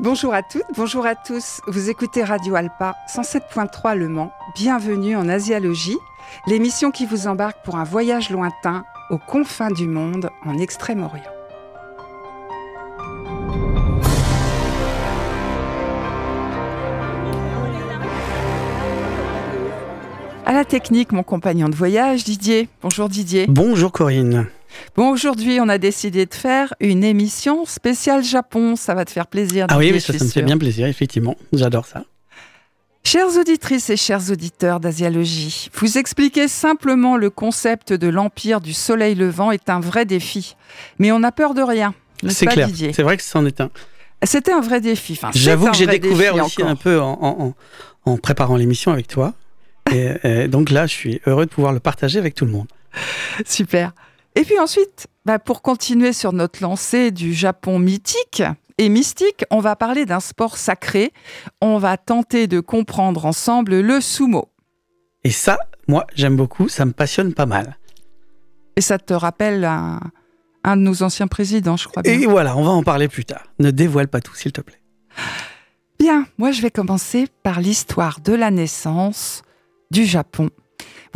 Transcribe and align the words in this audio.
Bonjour 0.00 0.34
à 0.34 0.42
toutes, 0.42 0.64
bonjour 0.76 1.06
à 1.06 1.14
tous. 1.14 1.60
Vous 1.68 1.88
écoutez 1.88 2.24
Radio 2.24 2.56
Alpa 2.56 2.96
107.3 3.08 3.96
Le 3.96 4.08
Mans. 4.08 4.32
Bienvenue 4.56 5.14
en 5.14 5.28
Asialogie, 5.28 5.96
l'émission 6.48 6.90
qui 6.90 7.06
vous 7.06 7.28
embarque 7.28 7.64
pour 7.64 7.76
un 7.76 7.84
voyage 7.84 8.30
lointain 8.30 8.84
aux 9.10 9.18
confins 9.18 9.70
du 9.70 9.86
monde 9.86 10.30
en 10.44 10.58
Extrême-Orient. 10.58 11.22
À 20.44 20.52
la 20.52 20.64
technique, 20.64 21.12
mon 21.12 21.22
compagnon 21.22 21.68
de 21.68 21.76
voyage, 21.76 22.24
Didier. 22.24 22.68
Bonjour 22.82 23.08
Didier. 23.08 23.46
Bonjour 23.48 23.92
Corinne. 23.92 24.48
Bon, 24.96 25.10
aujourd'hui, 25.10 25.58
on 25.60 25.68
a 25.68 25.78
décidé 25.78 26.26
de 26.26 26.34
faire 26.34 26.74
une 26.80 27.04
émission 27.04 27.64
spéciale 27.64 28.22
Japon. 28.22 28.76
Ça 28.76 28.94
va 28.94 29.04
te 29.04 29.10
faire 29.10 29.26
plaisir. 29.26 29.66
Ah 29.68 29.78
oui, 29.78 30.00
ça, 30.00 30.12
me 30.12 30.18
fait 30.18 30.42
bien 30.42 30.58
plaisir, 30.58 30.86
effectivement. 30.86 31.36
J'adore 31.52 31.86
ça. 31.86 32.04
Chères 33.06 33.36
auditrices 33.38 33.90
et 33.90 33.96
chers 33.98 34.30
auditeurs 34.30 34.80
d'Asialogie, 34.80 35.68
vous 35.74 35.98
expliquer 35.98 36.48
simplement 36.48 37.18
le 37.18 37.28
concept 37.28 37.92
de 37.92 38.08
l'empire 38.08 38.62
du 38.62 38.72
soleil 38.72 39.14
levant 39.14 39.50
est 39.50 39.68
un 39.68 39.78
vrai 39.78 40.06
défi. 40.06 40.56
Mais 40.98 41.12
on 41.12 41.18
n'a 41.18 41.30
peur 41.32 41.52
de 41.52 41.60
rien. 41.62 41.92
C'est 42.28 42.46
clair. 42.46 42.68
C'est 42.94 43.02
vrai 43.02 43.16
que 43.18 43.22
c'en 43.22 43.44
est 43.44 43.60
un. 43.60 43.70
C'était 44.22 44.52
un 44.52 44.60
vrai 44.62 44.80
défi. 44.80 45.12
Enfin, 45.12 45.30
J'avoue 45.34 45.70
que 45.70 45.76
j'ai 45.76 45.86
découvert 45.86 46.34
aussi 46.36 46.62
encore. 46.62 46.70
un 46.70 46.76
peu 46.76 46.98
en, 46.98 47.12
en- 47.20 47.54
en- 48.06 48.10
en 48.12 48.16
préparant 48.16 48.56
l'émission 48.56 48.90
avec 48.90 49.06
toi. 49.06 49.34
Et, 49.92 50.12
et 50.24 50.48
donc 50.48 50.70
là, 50.70 50.86
je 50.86 50.92
suis 50.94 51.20
heureux 51.26 51.44
de 51.44 51.50
pouvoir 51.50 51.74
le 51.74 51.80
partager 51.80 52.18
avec 52.18 52.34
tout 52.34 52.46
le 52.46 52.52
monde. 52.52 52.68
Super. 53.44 53.92
Et 54.36 54.44
puis 54.44 54.58
ensuite, 54.58 55.06
bah, 55.24 55.38
pour 55.38 55.62
continuer 55.62 56.12
sur 56.12 56.32
notre 56.32 56.62
lancée 56.62 57.10
du 57.10 57.32
Japon 57.32 57.78
mythique 57.78 58.42
et 58.78 58.88
mystique, 58.88 59.44
on 59.50 59.60
va 59.60 59.76
parler 59.76 60.06
d'un 60.06 60.20
sport 60.20 60.56
sacré. 60.56 61.12
On 61.60 61.78
va 61.78 61.96
tenter 61.96 62.46
de 62.46 62.60
comprendre 62.60 63.26
ensemble 63.26 63.80
le 63.80 64.00
sumo. 64.00 64.48
Et 65.22 65.30
ça, 65.30 65.58
moi, 65.86 66.06
j'aime 66.14 66.36
beaucoup. 66.36 66.68
Ça 66.68 66.84
me 66.84 66.92
passionne 66.92 67.32
pas 67.32 67.46
mal. 67.46 67.78
Et 68.76 68.80
ça 68.80 68.98
te 68.98 69.14
rappelle 69.14 69.64
un, 69.64 70.00
un 70.64 70.76
de 70.76 70.82
nos 70.82 71.02
anciens 71.02 71.28
présidents, 71.28 71.76
je 71.76 71.86
crois 71.86 72.02
bien. 72.02 72.12
Et 72.12 72.26
voilà, 72.26 72.56
on 72.56 72.64
va 72.64 72.70
en 72.70 72.82
parler 72.82 73.06
plus 73.08 73.24
tard. 73.24 73.44
Ne 73.60 73.70
dévoile 73.70 74.08
pas 74.08 74.20
tout, 74.20 74.34
s'il 74.34 74.52
te 74.52 74.60
plaît. 74.60 74.80
Bien, 76.00 76.26
moi 76.38 76.50
je 76.50 76.60
vais 76.60 76.70
commencer 76.70 77.28
par 77.42 77.60
l'histoire 77.60 78.20
de 78.20 78.32
la 78.32 78.50
naissance 78.50 79.42
du 79.90 80.04
Japon. 80.04 80.50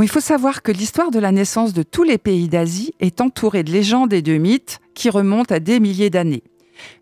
Il 0.00 0.08
faut 0.08 0.20
savoir 0.20 0.62
que 0.62 0.70
l'histoire 0.70 1.10
de 1.10 1.18
la 1.18 1.32
naissance 1.32 1.72
de 1.72 1.82
tous 1.82 2.04
les 2.04 2.18
pays 2.18 2.48
d'Asie 2.48 2.94
est 3.00 3.20
entourée 3.20 3.64
de 3.64 3.72
légendes 3.72 4.12
et 4.12 4.22
de 4.22 4.36
mythes 4.38 4.78
qui 4.94 5.10
remontent 5.10 5.52
à 5.52 5.58
des 5.58 5.80
milliers 5.80 6.10
d'années. 6.10 6.44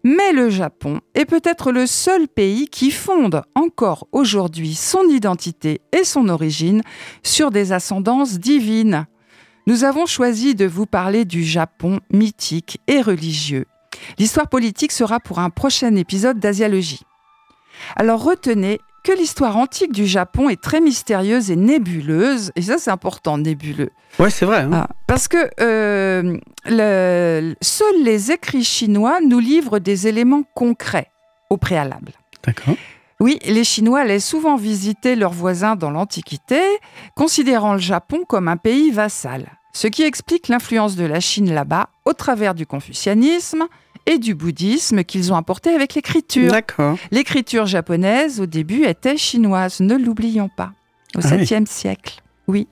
Mais 0.03 0.33
le 0.33 0.49
Japon 0.49 1.01
est 1.15 1.27
peut-être 1.27 1.73
le 1.73 1.87
seul 1.87 2.27
pays 2.27 2.69
qui 2.69 2.91
fonde 2.91 3.43
encore 3.55 4.09
aujourd'hui 4.13 4.75
son 4.75 5.05
identité 5.09 5.83
et 5.93 6.05
son 6.05 6.31
origine 6.31 6.81
sur 7.23 7.51
des 7.51 7.73
ascendances 7.73 8.39
divines. 8.39 9.07
Nous 9.67 9.85
avons 9.85 10.07
choisi 10.07 10.55
de 10.55 10.65
vous 10.65 10.87
parler 10.87 11.27
du 11.27 11.45
Japon 11.45 12.01
mythique 12.11 12.79
et 12.87 13.03
religieux. 13.03 13.67
L'histoire 14.19 14.49
politique 14.49 14.93
sera 14.93 15.21
pour 15.21 15.39
un 15.39 15.51
prochain 15.51 15.95
épisode 15.97 16.39
d'Asialogie. 16.39 17.03
Alors 17.95 18.23
retenez 18.23 18.81
que 19.07 19.13
l'histoire 19.17 19.57
antique 19.57 19.93
du 19.93 20.05
Japon 20.07 20.49
est 20.49 20.61
très 20.61 20.81
mystérieuse 20.81 21.51
et 21.51 21.57
nébuleuse, 21.57 22.51
et 22.57 22.63
ça 22.63 22.77
c'est 22.79 22.91
important, 22.91 23.39
nébuleux, 23.39 23.91
Ouais, 24.19 24.31
c'est 24.31 24.47
vrai. 24.47 24.63
hein. 24.63 24.71
Ah, 24.73 24.89
parce 25.07 25.29
que 25.29 25.49
euh, 25.61 26.37
le- 26.65 27.55
seuls 27.61 28.03
les 28.03 28.33
écrits 28.33 28.65
chinois 28.65 29.19
nous 29.27 29.39
livrent 29.39 29.79
des 29.79 30.09
éléments 30.09 30.43
concrets 30.55 31.11
au 31.51 31.57
préalable. 31.57 32.13
D'accord. 32.45 32.75
Oui, 33.21 33.39
les 33.47 33.65
Chinois 33.65 34.01
allaient 34.01 34.21
souvent 34.21 34.57
visiter 34.57 35.17
leurs 35.17 35.33
voisins 35.33 35.75
dans 35.77 35.91
l'Antiquité, 35.91 36.61
considérant 37.15 37.73
le 37.75 37.79
Japon 37.79 38.25
comme 38.29 38.47
un 38.49 38.59
pays 38.59 38.91
vassal, 38.91 39.53
ce 39.73 39.87
qui 39.87 40.03
explique 40.03 40.49
l'influence 40.49 40.97
de 40.97 41.05
la 41.07 41.21
Chine 41.21 41.55
là-bas 41.55 41.89
au 42.05 42.13
travers 42.13 42.55
du 42.55 42.67
confucianisme 42.67 43.65
et 44.07 44.19
du 44.19 44.35
bouddhisme 44.35 45.05
qu'ils 45.05 45.33
ont 45.33 45.37
apporté 45.37 45.71
avec 45.75 45.95
l'écriture. 45.95 46.53
L'écriture 47.11 47.67
japonaise, 47.67 48.41
au 48.41 48.47
début, 48.47 48.85
était 48.85 49.17
chinoise, 49.17 49.81
ne 49.81 49.97
l'oublions 49.97 50.49
pas, 50.49 50.73
au 51.17 51.21
Ah 51.23 51.29
oui. 51.33 51.43
7e 51.45 51.67
siècle. 51.67 52.23
Oui. 52.47 52.69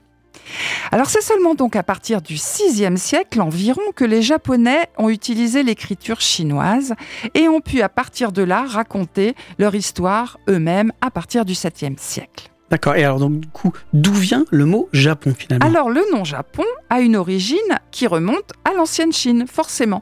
Alors 0.91 1.09
c'est 1.09 1.21
seulement 1.23 1.55
donc 1.55 1.75
à 1.75 1.81
partir 1.83 2.21
du 2.21 2.35
6e 2.35 2.97
siècle 2.97 3.41
environ 3.41 3.81
que 3.95 4.05
les 4.05 4.21
Japonais 4.21 4.89
ont 4.97 5.09
utilisé 5.09 5.63
l'écriture 5.63 6.21
chinoise 6.21 6.93
et 7.33 7.47
ont 7.49 7.61
pu 7.61 7.81
à 7.81 7.89
partir 7.89 8.31
de 8.31 8.43
là 8.43 8.63
raconter 8.67 9.33
leur 9.57 9.73
histoire 9.73 10.37
eux-mêmes 10.47 10.91
à 11.01 11.09
partir 11.09 11.45
du 11.45 11.53
7e 11.53 11.97
siècle. 11.97 12.49
D'accord. 12.71 12.95
Et 12.95 13.03
alors, 13.03 13.19
donc, 13.19 13.39
du 13.39 13.47
coup, 13.49 13.71
d'où 13.93 14.11
vient 14.13 14.45
le 14.49 14.65
mot 14.65 14.89
Japon, 14.91 15.33
finalement? 15.37 15.65
Alors 15.67 15.89
le 15.89 16.01
nom 16.11 16.23
Japon 16.23 16.63
a 16.89 16.99
une 17.01 17.15
origine 17.15 17.59
qui 17.91 18.07
remonte 18.07 18.53
à 18.65 18.73
l'ancienne 18.73 19.13
Chine, 19.13 19.45
forcément. 19.47 20.01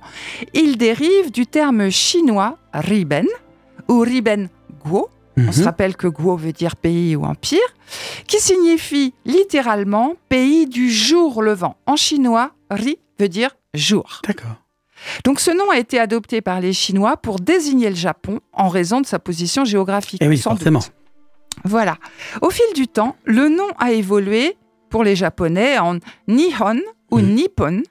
Il 0.54 0.78
dérive 0.78 1.32
du 1.32 1.46
terme 1.46 1.90
chinois 1.90 2.58
riben 2.74 3.28
ou 3.90 4.00
riben 4.00 4.50
guo, 4.86 5.10
On 5.36 5.52
se 5.52 5.60
Mhm. 5.62 5.66
rappelle 5.66 5.96
que 5.96 6.06
Guo 6.08 6.36
veut 6.38 6.52
dire 6.52 6.76
pays 6.76 7.16
ou 7.16 7.24
empire, 7.24 7.60
qui 8.28 8.40
signifie 8.40 9.16
littéralement 9.26 10.14
pays 10.30 10.68
du 10.68 10.92
jour 10.92 11.42
levant. 11.42 11.76
En 11.88 11.96
chinois, 11.96 12.52
ri 12.70 13.00
veut 13.20 13.30
dire 13.30 13.50
jour. 13.74 14.22
D'accord. 14.28 14.58
Donc 15.26 15.40
ce 15.40 15.50
nom 15.50 15.72
a 15.72 15.80
été 15.80 16.00
adopté 16.00 16.42
par 16.42 16.62
les 16.62 16.72
Chinois 16.72 17.18
pour 17.18 17.38
désigner 17.40 17.90
le 17.90 17.96
Japon 17.96 18.42
en 18.54 18.70
raison 18.70 19.02
de 19.02 19.08
sa 19.08 19.18
position 19.18 19.66
géographique. 19.66 20.22
Eh 20.24 20.28
oui, 20.28 20.36
doute. 20.38 20.80
Voilà. 21.64 21.98
Au 22.42 22.50
fil 22.50 22.66
du 22.76 22.88
temps, 22.88 23.16
le 23.26 23.48
nom 23.50 23.68
a 23.80 23.92
évolué 23.92 24.56
pour 24.90 25.04
les 25.04 25.16
Japonais 25.16 25.78
en 25.80 25.98
Nihon 26.28 26.80
ou 27.12 27.20
Mhm. 27.20 27.34
Nippon, 27.36 27.84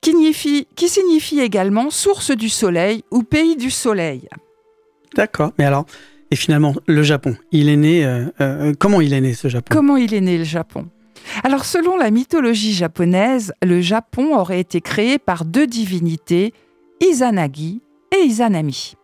qui 0.00 0.10
signifie, 0.10 0.66
qui 0.76 0.88
signifie 0.88 1.40
également 1.40 1.90
source 1.90 2.30
du 2.30 2.48
soleil 2.48 3.02
ou 3.10 3.22
pays 3.22 3.56
du 3.56 3.70
soleil. 3.70 4.28
D'accord. 5.14 5.52
Mais 5.58 5.64
alors, 5.64 5.86
et 6.30 6.36
finalement, 6.36 6.74
le 6.86 7.02
Japon, 7.02 7.36
il 7.52 7.68
est 7.68 7.76
né. 7.76 8.04
euh, 8.04 8.26
euh, 8.40 8.72
comment 8.78 9.00
il 9.00 9.12
est 9.12 9.20
né, 9.20 9.32
ce 9.34 9.48
Japon? 9.48 9.68
Comment 9.70 9.96
il 9.96 10.12
est 10.14 10.20
né 10.20 10.36
le 10.38 10.44
Japon? 10.44 10.88
Alors 11.42 11.64
selon 11.64 11.96
la 11.96 12.10
mythologie 12.10 12.72
japonaise, 12.72 13.52
le 13.62 13.80
Japon 13.80 14.36
aurait 14.36 14.60
été 14.60 14.80
créé 14.80 15.18
par 15.18 15.44
deux 15.44 15.66
divinités, 15.66 16.52
Izanagi 17.00 17.80
et 18.14 18.24
Izanami. 18.24 18.94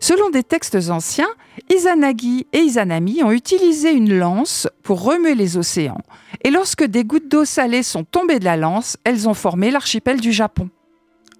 Selon 0.00 0.30
des 0.30 0.42
textes 0.42 0.76
anciens, 0.90 1.28
Izanagi 1.70 2.46
et 2.52 2.58
Izanami 2.58 3.22
ont 3.22 3.32
utilisé 3.32 3.92
une 3.92 4.16
lance 4.16 4.68
pour 4.82 5.02
remuer 5.02 5.34
les 5.34 5.56
océans. 5.56 6.00
Et 6.44 6.50
lorsque 6.50 6.84
des 6.84 7.04
gouttes 7.04 7.28
d'eau 7.28 7.44
salée 7.44 7.82
sont 7.82 8.04
tombées 8.04 8.38
de 8.38 8.44
la 8.44 8.56
lance, 8.56 8.96
elles 9.04 9.28
ont 9.28 9.34
formé 9.34 9.70
l'archipel 9.70 10.20
du 10.20 10.32
Japon. 10.32 10.70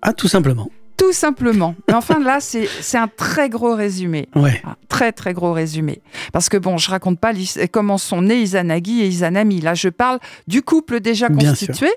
Ah, 0.02 0.12
tout 0.12 0.28
simplement. 0.28 0.70
Tout 0.96 1.12
simplement. 1.12 1.74
Mais 1.88 1.94
enfin 1.94 2.18
là, 2.18 2.40
c'est 2.40 2.68
un 2.98 3.08
très 3.08 3.48
gros 3.48 3.74
résumé. 3.74 4.28
Ouais. 4.34 4.60
Ah, 4.66 4.76
très 4.88 5.12
très 5.12 5.32
gros 5.32 5.52
résumé. 5.52 6.02
Parce 6.32 6.50
que 6.50 6.58
bon, 6.58 6.76
je 6.76 6.90
raconte 6.90 7.18
pas 7.18 7.32
comment 7.72 7.96
sont 7.96 8.20
nés 8.20 8.42
Izanagi 8.42 9.00
et 9.00 9.06
Izanami. 9.06 9.62
Là, 9.62 9.72
je 9.72 9.88
parle 9.88 10.18
du 10.46 10.60
couple 10.60 11.00
déjà 11.00 11.28
constitué. 11.28 11.88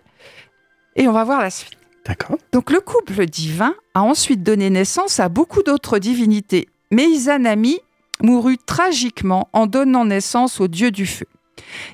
Et 0.95 1.07
on 1.07 1.11
va 1.11 1.25
voir 1.25 1.41
la 1.41 1.49
suite. 1.49 1.77
D'accord. 2.05 2.37
Donc 2.51 2.71
le 2.71 2.81
couple 2.81 3.25
divin 3.25 3.73
a 3.93 4.03
ensuite 4.03 4.43
donné 4.43 4.69
naissance 4.69 5.19
à 5.19 5.29
beaucoup 5.29 5.63
d'autres 5.63 5.99
divinités. 5.99 6.67
Mais 6.91 7.05
Izanami 7.05 7.79
mourut 8.21 8.57
tragiquement 8.57 9.49
en 9.53 9.67
donnant 9.67 10.05
naissance 10.05 10.59
au 10.59 10.67
dieu 10.67 10.91
du 10.91 11.05
feu. 11.05 11.25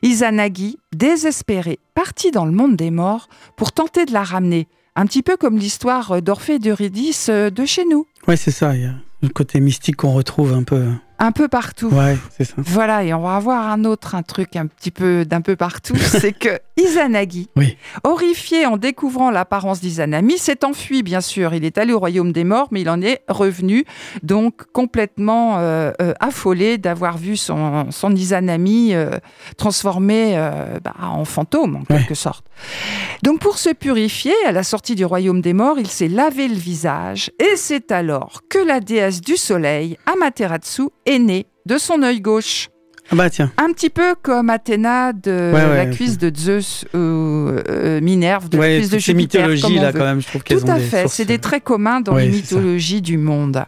Izanagi, 0.02 0.78
désespéré, 0.96 1.80
partit 1.94 2.32
dans 2.32 2.46
le 2.46 2.52
monde 2.52 2.76
des 2.76 2.92
morts 2.92 3.30
pour 3.56 3.72
tenter 3.72 4.06
de 4.06 4.14
la 4.14 4.24
ramener. 4.24 4.68
Un 4.96 5.06
petit 5.06 5.22
peu 5.22 5.38
comme 5.38 5.58
l'histoire 5.58 6.22
d'Orphée 6.22 6.56
et 6.56 6.60
d'Eurydice 6.60 7.28
euh, 7.30 7.50
de 7.50 7.66
chez 7.66 7.86
nous. 7.86 8.06
Ouais, 8.28 8.36
c'est 8.36 8.52
ça. 8.52 8.76
Il 8.76 8.82
y 8.82 8.86
a 8.86 8.94
le 9.22 9.30
côté 9.30 9.60
mystique 9.60 9.98
qu'on 9.98 10.14
retrouve 10.14 10.54
un 10.54 10.64
peu. 10.64 10.88
Un 11.22 11.32
peu 11.34 11.48
partout. 11.48 11.90
Ouais, 11.90 12.18
c'est 12.38 12.46
ça. 12.46 12.54
Voilà, 12.58 13.04
et 13.04 13.14
on 13.14 13.22
va 13.22 13.36
avoir 13.36 13.68
un 13.70 13.84
autre, 13.84 14.16
un 14.16 14.24
truc 14.24 14.56
un 14.56 14.68
petit 14.68 14.92
peu 14.92 15.26
d'un 15.26 15.42
peu 15.42 15.56
partout, 15.56 15.96
c'est 15.98 16.32
que 16.32 16.60
Izanagi, 16.78 17.50
Oui. 17.58 17.78
horrifié 18.06 18.66
en 18.66 18.78
découvrant 18.78 19.30
l'apparence 19.30 19.82
d'Izanami, 19.82 20.38
s'est 20.38 20.64
enfui, 20.64 21.04
bien 21.04 21.20
sûr. 21.20 21.54
Il 21.54 21.66
est 21.66 21.78
allé 21.78 21.92
au 21.92 22.00
royaume 22.00 22.32
des 22.32 22.46
morts, 22.46 22.70
mais 22.72 22.82
il 22.82 22.90
en 22.90 23.02
est 23.02 23.22
revenu, 23.28 23.84
donc 24.24 24.64
complètement 24.72 25.58
euh, 25.60 25.92
euh, 26.02 26.14
affolé 26.22 26.78
d'avoir 26.78 27.18
vu 27.18 27.36
son, 27.36 27.92
son 27.92 28.16
Izanami 28.16 28.94
euh, 28.94 29.12
transformé 29.58 30.36
bah, 30.84 30.94
en 31.02 31.26
fantôme, 31.26 31.76
en 31.76 31.80
Ouais. 31.94 32.00
quelque 32.00 32.16
sorte. 32.16 32.46
Donc 33.24 33.40
pour 33.40 33.58
se 33.58 33.70
purifier, 33.72 34.34
à 34.48 34.52
la 34.52 34.64
sortie 34.64 34.96
du 34.96 35.04
royaume 35.06 35.42
des 35.42 35.54
morts, 35.54 35.80
il 35.80 35.88
s'est 35.88 36.08
lavé 36.08 36.48
le 36.48 36.56
visage, 36.56 37.32
et 37.40 37.56
c'est 37.58 37.92
alors 37.92 38.42
que 38.50 38.60
la 38.60 38.80
déesse 38.80 39.22
du 39.22 39.36
soleil, 39.38 39.98
Amaterasu, 40.06 40.90
est 41.10 41.20
née 41.20 41.46
de 41.66 41.78
son 41.78 42.02
œil 42.04 42.22
gauche. 42.22 42.70
Ah 43.12 43.16
bah 43.16 43.30
tiens. 43.30 43.52
Un 43.58 43.74
petit 43.74 43.90
peu 43.90 44.14
comme 44.22 44.52
Athéna 44.52 45.14
de 45.14 45.52
Ouais, 45.54 45.66
ouais, 45.66 45.78
la 45.78 45.86
cuisse 45.88 46.20
de 46.20 46.32
Zeus 46.36 46.86
ou 46.94 46.98
euh, 46.98 48.00
Minerve 48.02 48.50
de 48.50 48.58
la 48.60 48.78
cuisse 48.78 48.90
de 48.92 49.00
ces 49.00 49.14
Jupiter. 49.14 49.42
comme 49.42 49.52
mythologies 49.52 49.80
on 49.80 49.82
là, 49.82 49.92
veut. 49.92 50.00
quand 50.00 50.06
même, 50.06 50.22
je 50.22 50.28
trouve 50.28 50.44
qu'elles 50.44 50.60
Tout 50.60 50.66
ont 50.68 50.74
à 50.74 50.78
des 50.78 50.86
fait, 50.86 51.02
sources, 51.02 51.14
c'est 51.16 51.26
des 51.26 51.36
euh, 51.36 51.40
traits 51.40 51.64
communs 51.64 52.02
dans 52.02 52.16
les 52.16 52.30
mythologies 52.30 53.02
du 53.02 53.18
monde. 53.18 53.66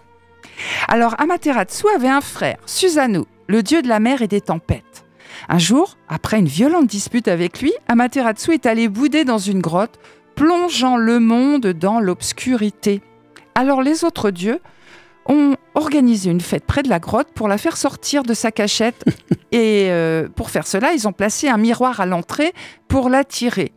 Alors 0.88 1.20
Amaterasu 1.20 1.86
avait 1.96 2.08
un 2.08 2.22
frère, 2.22 2.58
Susanoo, 2.68 3.26
le 3.48 3.64
dieu 3.64 3.82
de 3.82 3.88
la 3.88 4.00
mer 4.00 4.22
et 4.22 4.28
des 4.28 4.42
tempêtes. 4.42 5.06
Un 5.50 5.58
jour, 5.58 5.98
après 6.08 6.38
une 6.38 6.46
violente 6.46 6.86
dispute 6.86 7.28
avec 7.28 7.62
lui, 7.62 7.74
Amaterasu 7.88 8.52
est 8.54 8.68
allé 8.68 8.88
bouder 8.90 9.26
dans 9.26 9.40
une 9.40 9.60
grotte, 9.60 10.00
plongeant 10.36 10.98
le 10.98 11.20
monde 11.20 11.66
dans 11.68 12.00
l'obscurité. 12.00 13.02
Alors 13.56 13.82
les 13.82 14.04
autres 14.04 14.30
dieux 14.30 14.60
ont 15.28 15.56
organisé 15.76 16.30
une 16.30 16.42
fête 16.42 16.66
près 16.66 16.84
de 16.84 16.90
la 16.90 17.00
grotte 17.00 17.30
pour 17.34 17.48
la 17.48 17.58
faire 17.58 17.78
sortir 17.78 18.24
de 18.24 18.34
sa 18.34 18.52
cachette. 18.52 19.04
et 19.52 19.88
euh, 19.90 20.28
pour 20.30 20.50
faire 20.50 20.68
cela, 20.68 20.94
ils 20.94 21.08
ont 21.08 21.14
placé 21.14 21.48
un 21.48 21.58
miroir 21.58 22.00
à 22.00 22.06
l'entrée 22.06 22.54
pour 22.88 23.10
l'attirer. 23.10 23.72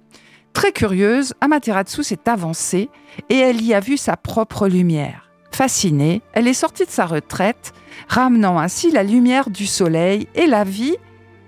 Très 0.52 0.72
curieuse, 0.72 1.34
Amaterasu 1.40 2.04
s'est 2.04 2.28
avancée 2.28 2.88
et 3.28 3.36
elle 3.36 3.60
y 3.60 3.74
a 3.74 3.80
vu 3.80 3.96
sa 3.96 4.16
propre 4.16 4.68
lumière. 4.68 5.30
Fascinée, 5.50 6.22
elle 6.32 6.48
est 6.48 6.54
sortie 6.54 6.84
de 6.84 6.90
sa 6.90 7.06
retraite, 7.06 7.72
ramenant 8.08 8.58
ainsi 8.58 8.90
la 8.90 9.02
lumière 9.02 9.50
du 9.50 9.66
soleil 9.66 10.28
et 10.34 10.46
la 10.46 10.64
vie 10.64 10.96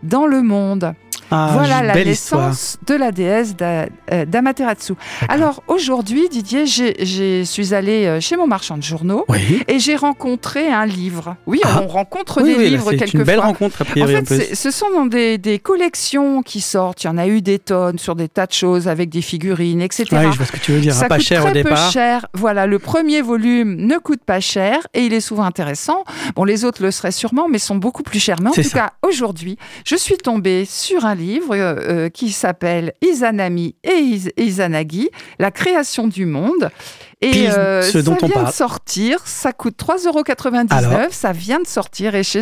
dans 0.02 0.26
le 0.26 0.42
monde. 0.42 0.94
Ah, 1.30 1.50
voilà 1.52 1.82
la 1.82 1.94
naissance 2.04 2.78
de 2.86 2.94
la 2.94 3.12
déesse 3.12 3.54
euh, 3.62 4.24
d'Amaterasu. 4.26 4.94
Alors 5.28 5.62
aujourd'hui, 5.68 6.28
Didier, 6.28 6.66
je 6.66 7.42
suis 7.44 7.74
allée 7.74 8.06
euh, 8.06 8.20
chez 8.20 8.36
mon 8.36 8.46
marchand 8.46 8.76
de 8.76 8.82
journaux. 8.82 9.24
Oui. 9.28 9.62
et 9.68 9.78
j'ai 9.78 9.96
rencontré 9.96 10.68
un 10.68 10.86
livre. 10.86 11.36
Oui, 11.46 11.60
Ah. 11.64 11.80
on 11.82 11.88
rencontre 11.88 12.42
Oui, 12.42 12.52
des 12.52 12.58
oui, 12.58 12.70
livres 12.70 12.90
c'est 12.90 12.96
quelquefois. 12.98 13.20
une 13.20 13.26
belle 13.26 13.40
rencontre 13.40 13.82
a 13.82 13.84
En 13.84 13.90
priori 13.90 14.16
en 14.16 14.24
fait, 14.24 14.26
c'est- 14.42 14.54
ce 14.54 14.70
sont 14.70 14.90
dans 14.90 15.06
des, 15.06 15.38
des 15.38 15.58
collections 15.58 16.42
qui 16.42 16.60
sortent. 16.60 17.02
Il 17.04 17.06
y 17.08 17.10
en 17.10 17.18
a 17.18 17.26
eu 17.26 17.42
des 17.42 17.58
tonnes 17.58 17.98
sur 17.98 18.14
des 18.14 18.28
tas 18.28 18.46
de 18.46 18.52
choses 18.52 18.86
avec 18.88 19.08
des 19.10 19.22
figurines, 19.22 19.80
etc. 19.82 20.04
Ouais, 20.12 20.30
je 20.32 20.36
vois 20.36 20.46
ce 20.46 20.52
que 20.52 20.58
tu 20.58 20.72
veux 20.72 20.80
dire. 20.80 20.94
Ça 20.94 21.08
pas 21.08 21.16
coûte 21.16 21.26
cher 21.26 21.40
très 21.42 21.50
au 21.50 21.54
départ. 21.54 21.86
peu 21.86 21.92
cher. 21.92 22.26
Voilà, 22.34 22.66
le 22.66 22.78
premier 22.78 23.20
volume 23.22 23.74
ne 23.76 23.98
coûte 23.98 24.20
pas 24.24 24.40
cher 24.40 24.78
et 24.94 25.04
il 25.06 25.12
est 25.12 25.20
souvent 25.20 25.44
intéressant. 25.44 26.04
Bon, 26.36 26.44
les 26.44 26.64
autres 26.64 26.82
le 26.82 26.90
seraient 26.90 27.10
sûrement, 27.12 27.48
mais 27.50 27.58
sont 27.58 27.76
beaucoup 27.76 28.02
plus 28.02 28.20
chers. 28.20 28.40
Mais 28.40 28.50
en 28.50 28.52
C'est 28.52 28.62
tout 28.62 28.68
ça. 28.70 28.78
cas, 28.78 28.92
aujourd'hui, 29.02 29.56
je 29.84 29.96
suis 29.96 30.16
tombée 30.16 30.64
sur 30.64 31.04
un 31.04 31.15
livre 31.16 31.56
euh, 31.56 31.74
euh, 31.80 32.08
qui 32.08 32.30
s'appelle 32.30 32.92
Izanami 33.02 33.74
et 33.82 34.18
Izanagi, 34.36 35.10
la 35.38 35.50
création 35.50 36.06
du 36.06 36.26
monde. 36.26 36.70
Et 37.22 37.30
Pile 37.30 37.50
euh, 37.56 37.80
ce 37.80 37.96
dont 37.96 38.12
ça 38.12 38.18
on 38.24 38.26
vient 38.26 38.34
parle. 38.34 38.46
de 38.48 38.52
sortir, 38.52 39.20
ça 39.24 39.54
coûte 39.54 39.74
3,99 39.82 40.66
Alors 40.70 40.92
euros. 40.92 41.02
Ça 41.10 41.32
vient 41.32 41.58
de 41.60 41.66
sortir 41.66 42.14
et 42.14 42.22
chez, 42.22 42.40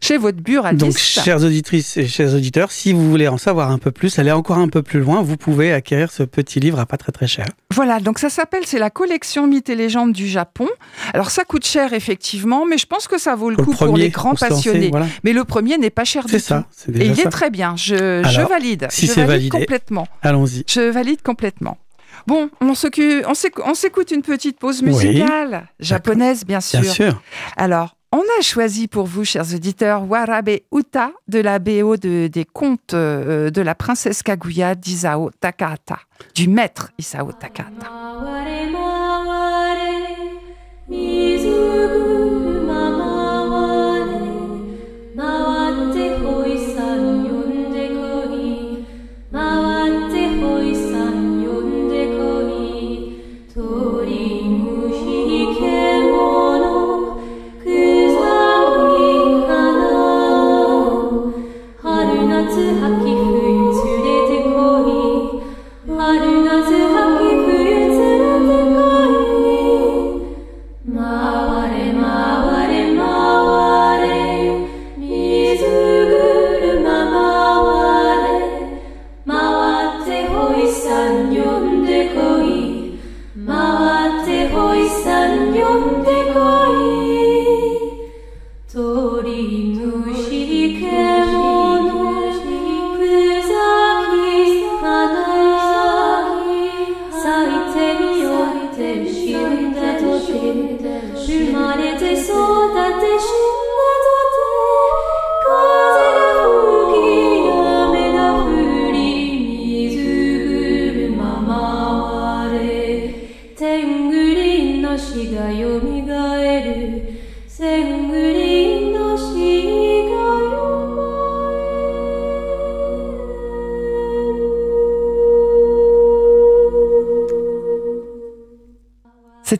chez 0.00 0.18
votre 0.18 0.38
buraliste. 0.38 0.84
Donc, 0.84 0.98
chères 0.98 1.44
auditrices 1.44 1.96
et 1.96 2.08
chers 2.08 2.34
auditeurs, 2.34 2.72
si 2.72 2.92
vous 2.92 3.08
voulez 3.08 3.28
en 3.28 3.38
savoir 3.38 3.70
un 3.70 3.78
peu 3.78 3.92
plus, 3.92 4.18
aller 4.18 4.32
encore 4.32 4.58
un 4.58 4.66
peu 4.68 4.82
plus 4.82 4.98
loin, 4.98 5.22
vous 5.22 5.36
pouvez 5.36 5.72
acquérir 5.72 6.10
ce 6.10 6.24
petit 6.24 6.58
livre 6.58 6.80
à 6.80 6.86
pas 6.86 6.96
très 6.96 7.12
très 7.12 7.28
cher. 7.28 7.46
Voilà, 7.72 8.00
donc 8.00 8.18
ça 8.18 8.28
s'appelle, 8.28 8.62
c'est 8.66 8.80
la 8.80 8.90
collection 8.90 9.46
mythes 9.46 9.70
et 9.70 9.76
légendes 9.76 10.12
du 10.12 10.26
Japon. 10.26 10.66
Alors 11.14 11.30
ça 11.30 11.44
coûte 11.44 11.64
cher 11.64 11.92
effectivement, 11.92 12.66
mais 12.66 12.76
je 12.76 12.86
pense 12.86 13.06
que 13.06 13.18
ça 13.18 13.36
vaut 13.36 13.50
le 13.50 13.56
Pour 13.56 13.66
coup 13.66 13.70
le 13.70 13.76
premier, 13.76 13.90
pour 13.90 13.98
les 13.98 14.08
grands 14.10 14.34
passionnés. 14.34 14.88
voilà. 14.90 15.06
Mais 15.22 15.32
le 15.32 15.44
premier 15.44 15.78
n'est 15.78 15.90
pas 15.90 16.04
cher 16.04 16.24
du 16.24 16.32
C'est 16.32 16.38
tout. 16.40 16.44
ça, 16.46 16.66
c'est 16.72 16.90
Et 16.90 16.94
déjà 16.98 17.12
il 17.12 17.20
est 17.20 17.22
ça. 17.22 17.28
très 17.30 17.50
bien, 17.50 17.76
je, 17.76 17.94
je 18.24 18.40
valide. 18.48 18.88
si 18.90 19.06
je 19.06 19.12
c'est 19.12 19.20
valide 19.24 19.28
validé. 19.52 19.58
complètement. 19.60 20.08
Allons-y. 20.22 20.64
Je 20.66 20.80
valide 20.90 21.22
complètement. 21.22 21.78
Bon, 22.28 22.50
on 22.60 22.74
s'écoute 22.74 24.10
une 24.10 24.20
petite 24.20 24.58
pause 24.58 24.82
Oui. 24.82 24.88
musicale, 24.90 25.66
japonaise 25.80 26.44
bien 26.44 26.60
sûr. 26.60 26.80
Bien 26.82 26.92
sûr. 26.92 27.22
Alors, 27.56 27.96
on 28.12 28.20
a 28.38 28.42
choisi 28.42 28.86
pour 28.86 29.06
vous, 29.06 29.24
chers 29.24 29.54
auditeurs, 29.54 30.04
Warabe 30.06 30.50
Uta 30.70 31.12
de 31.28 31.38
la 31.40 31.58
BO 31.58 31.96
de- 31.96 32.26
des 32.26 32.44
contes 32.44 32.92
euh, 32.92 33.48
de 33.48 33.62
la 33.62 33.74
princesse 33.74 34.22
Kaguya 34.22 34.74
d'Isao 34.74 35.30
Takahata, 35.40 36.00
du 36.34 36.48
maître 36.48 36.90
Isao 36.98 37.32
Takahata. 37.32 37.86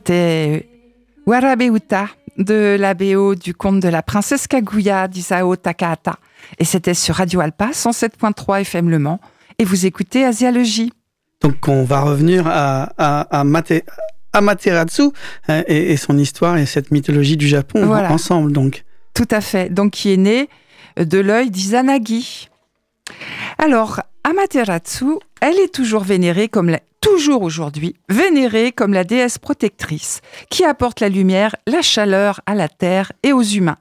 C'était 0.09 0.67
Warabe 1.27 1.61
Uta 1.61 2.07
de 2.39 2.79
la 2.81 2.95
BO 2.95 3.35
du 3.35 3.53
conte 3.53 3.81
de 3.81 3.89
la 3.89 4.03
princesse 4.03 4.47
Kaguya 4.47 5.07
d'Isao 5.07 5.55
Takahata. 5.55 6.17
Et 6.59 6.65
c'était 6.65 6.95
sur 6.95 7.17
Radio 7.17 7.41
Alpa 7.41 7.73
107.3 7.73 8.63
FM 8.63 8.89
Le 8.89 8.99
Mans. 8.99 9.21
Et 9.59 9.67
vous 9.67 9.85
écoutez 9.85 10.25
Asialogie. 10.25 10.95
Donc, 11.43 11.69
on 11.69 11.85
va 11.85 12.01
revenir 12.01 12.47
à, 12.47 12.85
à, 12.97 13.41
à, 13.41 13.45
Mate- 13.45 13.85
Amaterasu 14.33 15.11
hein, 15.47 15.63
et, 15.67 15.93
et 15.93 15.99
son 15.99 16.17
histoire 16.17 16.57
et 16.57 16.65
cette 16.65 16.91
mythologie 16.91 17.37
du 17.37 17.47
Japon 17.47 17.85
Voilà. 17.85 18.11
ensemble. 18.11 18.51
Donc, 18.51 18.85
Tout 19.13 19.29
à 19.31 19.43
fait. 19.43 19.69
Donc, 19.69 19.91
qui 19.93 20.11
est 20.15 20.17
né 20.17 20.49
de 20.97 21.19
l'œil 21.19 21.51
d'Izanagi. 21.51 22.49
Alors, 23.59 24.01
Amaterasu, 24.33 25.15
elle 25.41 25.59
est 25.59 25.73
toujours 25.73 26.05
vénérée 26.05 26.49
comme 26.49 26.69
la- 26.69 26.81
toujours 27.01 27.41
aujourd'hui, 27.41 27.95
vénérée 28.11 28.73
comme 28.73 28.93
la 28.93 29.05
déesse 29.05 29.39
protectrice 29.39 30.21
qui 30.51 30.65
apporte 30.65 31.01
la 31.01 31.09
lumière, 31.09 31.57
la 31.67 31.81
chaleur 31.81 32.43
à 32.45 32.55
la 32.55 32.69
terre 32.69 33.11
et 33.23 33.33
aux 33.33 33.43
humains. 33.43 33.79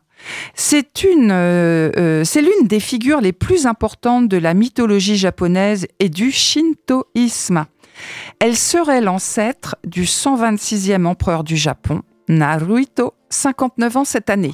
C'est 0.56 1.04
une, 1.04 1.32
euh, 1.32 1.92
euh, 1.98 2.24
c'est 2.24 2.42
l'une 2.42 2.66
des 2.66 2.80
figures 2.80 3.20
les 3.20 3.34
plus 3.34 3.66
importantes 3.66 4.30
de 4.30 4.38
la 4.38 4.54
mythologie 4.54 5.18
japonaise 5.18 5.86
et 6.00 6.08
du 6.08 6.32
shintoïsme. 6.32 7.66
Elle 8.40 8.56
serait 8.56 9.02
l'ancêtre 9.02 9.76
du 9.86 10.06
126e 10.06 11.06
empereur 11.06 11.44
du 11.44 11.58
Japon, 11.58 12.04
Naruhito, 12.30 13.14
59 13.30 13.98
ans 13.98 14.06
cette 14.06 14.30
année. 14.30 14.54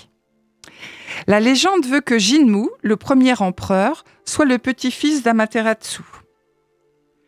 La 1.27 1.39
légende 1.39 1.85
veut 1.85 2.01
que 2.01 2.17
Jinmu, 2.17 2.67
le 2.81 2.95
premier 2.97 3.39
empereur, 3.41 4.03
soit 4.25 4.45
le 4.45 4.57
petit-fils 4.57 5.21
d'Amaterasu. 5.23 6.01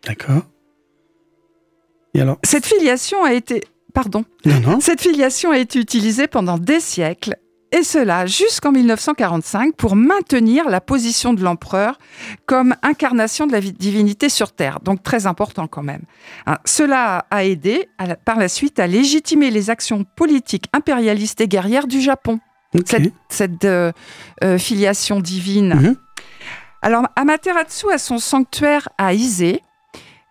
d'accord. 0.05 0.43
Et 2.13 2.21
alors 2.21 2.37
Cette 2.43 2.65
filiation 2.65 3.23
a 3.23 3.33
été, 3.33 3.63
pardon, 3.93 4.23
Non, 4.45 4.59
non. 4.61 4.79
cette 4.79 5.01
filiation 5.01 5.51
a 5.51 5.57
été 5.57 5.79
utilisée 5.79 6.27
pendant 6.27 6.57
des 6.57 6.79
siècles, 6.79 7.35
et 7.71 7.83
cela 7.83 8.25
jusqu'en 8.25 8.71
1945 8.71 9.75
pour 9.75 9.97
maintenir 9.97 10.69
la 10.69 10.79
position 10.79 11.33
de 11.33 11.43
l'empereur 11.43 11.99
comme 12.45 12.73
incarnation 12.83 13.47
de 13.47 13.51
la 13.51 13.59
vi- 13.59 13.73
divinité 13.73 14.29
sur 14.29 14.53
Terre. 14.53 14.79
Donc 14.81 15.03
très 15.03 15.27
important 15.27 15.67
quand 15.67 15.83
même. 15.83 16.03
Hein, 16.45 16.57
cela 16.63 17.25
a 17.31 17.43
aidé 17.43 17.89
à 17.97 18.15
par 18.15 18.37
la 18.37 18.47
suite 18.47 18.79
à 18.79 18.87
légitimer 18.87 19.51
les 19.51 19.69
actions 19.69 20.05
politiques 20.15 20.67
impérialistes 20.71 21.41
et 21.41 21.49
guerrières 21.49 21.87
du 21.87 21.99
Japon. 21.99 22.39
Cette, 22.85 23.13
cette, 23.29 23.65
euh, 23.65 23.91
euh, 24.43 24.57
filiation 24.57 25.19
divine. 25.19 25.73
Mhm. 25.75 25.95
Alors, 26.81 27.03
Amaterasu 27.15 27.91
a 27.91 27.97
son 27.97 28.19
sanctuaire 28.19 28.89
à 28.97 29.13
Ise. 29.13 29.57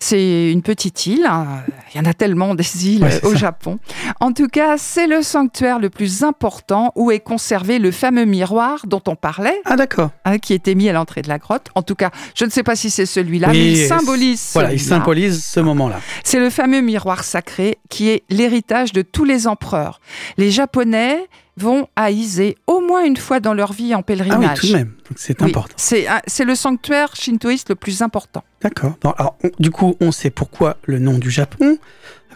C'est 0.00 0.52
une 0.52 0.60
petite 0.60 1.06
île. 1.06 1.24
hein. 1.26 1.62
Il 1.94 1.98
y 1.98 2.00
en 2.00 2.04
a 2.04 2.12
tellement 2.12 2.54
des 2.54 2.86
îles 2.86 3.02
Ouais, 3.04 3.24
au 3.24 3.30
ça. 3.32 3.36
Japon. 3.38 3.78
En 4.20 4.32
tout 4.32 4.48
cas, 4.48 4.76
c'est 4.76 5.06
le 5.06 5.22
sanctuaire 5.22 5.78
le 5.78 5.88
plus 5.88 6.22
important 6.24 6.92
où 6.94 7.10
est 7.10 7.20
conservé 7.20 7.78
le 7.78 7.90
fameux 7.90 8.24
miroir 8.26 8.86
dont 8.86 9.00
on 9.06 9.16
parlait, 9.16 9.58
Ah 9.64 9.76
d'accord. 9.76 10.10
hein, 10.26 10.38
qui 10.38 10.52
était 10.52 10.74
mis 10.74 10.88
à 10.90 10.92
l'entrée 10.92 11.22
de 11.22 11.28
la 11.28 11.38
grotte. 11.38 11.68
En 11.74 11.82
tout 11.82 11.94
cas, 11.94 12.10
je 12.34 12.44
ne 12.44 12.50
sais 12.50 12.62
pas 12.62 12.76
si 12.76 12.90
c'est 12.90 13.06
celui-là, 13.06 13.48
mais 13.48 13.72
il 13.72 13.86
symbolise. 13.88 14.50
Voilà, 14.52 14.72
il 14.74 14.80
symbolise 14.80 15.42
ce 15.42 15.60
moment-là. 15.60 16.00
C'est 16.22 16.38
le 16.40 16.50
fameux 16.50 16.82
miroir 16.82 17.24
sacré 17.24 17.78
qui 17.88 18.10
est 18.10 18.24
l'héritage 18.28 18.92
de 18.92 19.00
tous 19.00 19.24
les 19.24 19.46
empereurs. 19.46 20.00
Les 20.36 20.50
Japonais 20.50 21.26
vont 21.56 21.88
à 21.96 22.11
Ise 22.11 22.42
au 22.66 22.80
moins 22.80 23.04
une 23.04 23.16
fois 23.16 23.40
dans 23.40 23.54
leur 23.54 23.73
vie 23.73 23.94
en 23.94 23.99
Ah 23.99 24.00
oui, 24.00 24.04
pèlerinage. 24.04 24.61
tout 24.61 24.66
de 24.68 24.73
même. 24.73 24.92
C'est 25.16 25.40
Oui, 25.40 25.50
important. 25.50 25.75
C'est 25.76 26.06
un- 26.08 26.20
c'est 26.26 26.44
le 26.44 26.54
sanctuaire 26.54 27.14
shintoïste 27.14 27.68
le 27.70 27.75
plus 27.76 28.02
important. 28.02 28.42
D'accord. 28.62 28.94
Bon, 29.02 29.11
alors, 29.18 29.37
on- 29.44 29.50
du 29.61 29.70
coup, 29.70 29.94
on 30.00 30.11
sait 30.12 30.30
pourquoi 30.30 30.76
le 30.84 30.99
nom 30.99 31.18
du 31.18 31.30
Japon, 31.30 31.78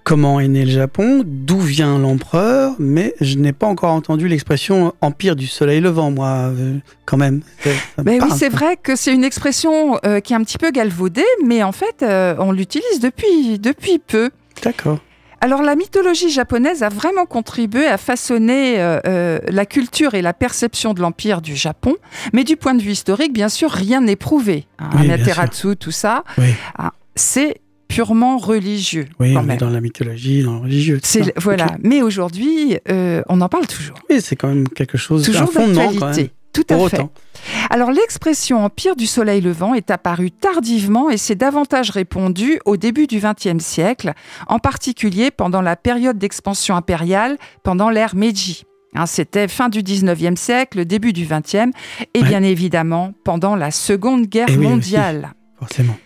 comment 0.04 0.38
est 0.40 0.48
né 0.48 0.64
le 0.64 0.70
Japon, 0.70 1.22
d'où 1.26 1.58
vient 1.58 1.98
l'empereur, 1.98 2.74
mais 2.78 3.14
je 3.20 3.36
n'ai 3.36 3.52
pas 3.52 3.66
encore 3.66 3.92
entendu 3.92 4.28
l'expression 4.28 4.94
empire 5.00 5.36
du 5.36 5.46
soleil 5.46 5.80
levant, 5.80 6.10
moi, 6.10 6.50
euh, 6.56 6.78
quand 7.04 7.16
même. 7.16 7.42
Me 7.98 8.04
Mais 8.04 8.12
oui, 8.12 8.18
parle, 8.20 8.32
c'est 8.38 8.48
vrai 8.48 8.76
que 8.76 8.94
c'est 8.96 9.12
une 9.12 9.24
expression 9.24 9.98
euh, 10.06 10.20
qui 10.20 10.32
est 10.32 10.36
un 10.36 10.44
petit 10.44 10.58
peu 10.58 10.70
galvaudée, 10.70 11.24
mais 11.44 11.62
en 11.62 11.72
fait, 11.72 12.02
euh, 12.02 12.36
on 12.38 12.52
l'utilise 12.52 13.00
depuis, 13.00 13.58
depuis 13.58 13.98
peu. 13.98 14.30
D'accord. 14.62 14.98
Alors 15.40 15.62
la 15.62 15.76
mythologie 15.76 16.30
japonaise 16.30 16.82
a 16.82 16.88
vraiment 16.88 17.24
contribué 17.26 17.86
à 17.86 17.96
façonner 17.96 18.80
euh, 18.80 18.98
euh, 19.06 19.38
la 19.48 19.66
culture 19.66 20.14
et 20.14 20.22
la 20.22 20.32
perception 20.32 20.94
de 20.94 21.00
l'empire 21.00 21.40
du 21.42 21.54
Japon, 21.54 21.94
mais 22.32 22.42
du 22.44 22.56
point 22.56 22.74
de 22.74 22.82
vue 22.82 22.90
historique, 22.90 23.32
bien 23.32 23.48
sûr, 23.48 23.70
rien 23.70 24.00
n'est 24.00 24.16
prouvé. 24.16 24.66
hein. 24.78 24.90
Oui, 24.94 25.02
bien 25.06 25.14
Amaterasu, 25.14 25.76
tout 25.76 25.92
ça, 25.92 26.24
Oui. 26.38 26.48
ah, 26.76 26.92
c'est 27.14 27.60
purement 27.86 28.36
religieux 28.36 29.06
Oui, 29.20 29.32
quand 29.32 29.44
on 29.46 29.48
est 29.48 29.56
dans 29.56 29.70
la 29.70 29.80
mythologie, 29.80 30.42
dans 30.42 30.54
le 30.54 30.60
religieux. 30.62 30.98
C'est 31.02 31.32
voilà, 31.38 31.76
mais 31.82 32.02
aujourd'hui, 32.02 32.76
euh, 32.90 33.22
on 33.28 33.40
en 33.40 33.48
parle 33.48 33.66
toujours, 33.66 33.96
Oui, 34.10 34.20
c'est 34.20 34.36
quand 34.36 34.48
même 34.48 34.68
quelque 34.68 34.98
chose, 34.98 35.24
toujours 35.24 35.50
d'actualité. 35.52 36.32
Tout 36.66 36.74
à 36.74 36.76
Pour 36.76 36.88
fait. 36.88 36.96
autant. 36.98 37.10
Alors 37.70 37.92
l'expression 37.92 38.64
empire 38.64 38.96
du 38.96 39.06
soleil 39.06 39.40
levant 39.40 39.74
est 39.74 39.90
apparue 39.90 40.30
tardivement 40.30 41.08
et 41.10 41.16
s'est 41.16 41.34
davantage 41.36 41.90
répandue 41.90 42.58
au 42.64 42.76
début 42.76 43.06
du 43.06 43.20
XXe 43.20 43.62
siècle, 43.64 44.12
en 44.48 44.58
particulier 44.58 45.30
pendant 45.30 45.62
la 45.62 45.76
période 45.76 46.18
d'expansion 46.18 46.74
impériale, 46.76 47.38
pendant 47.62 47.90
l'ère 47.90 48.16
Meiji. 48.16 48.64
Hein, 48.94 49.06
C'était 49.06 49.46
fin 49.48 49.68
du 49.68 49.82
XIXe 49.82 50.40
siècle, 50.40 50.84
début 50.84 51.12
du 51.12 51.26
XXe, 51.26 51.72
et 52.14 52.22
Ouais. 52.22 52.28
bien 52.28 52.42
évidemment 52.42 53.12
pendant 53.24 53.54
la 53.54 53.70
Seconde 53.70 54.26
Guerre 54.26 54.48
Et 54.48 54.52
oui, 54.56 54.64
aussi. 54.64 54.68
mondiale. 54.68 55.32
Forcément. 55.58 55.96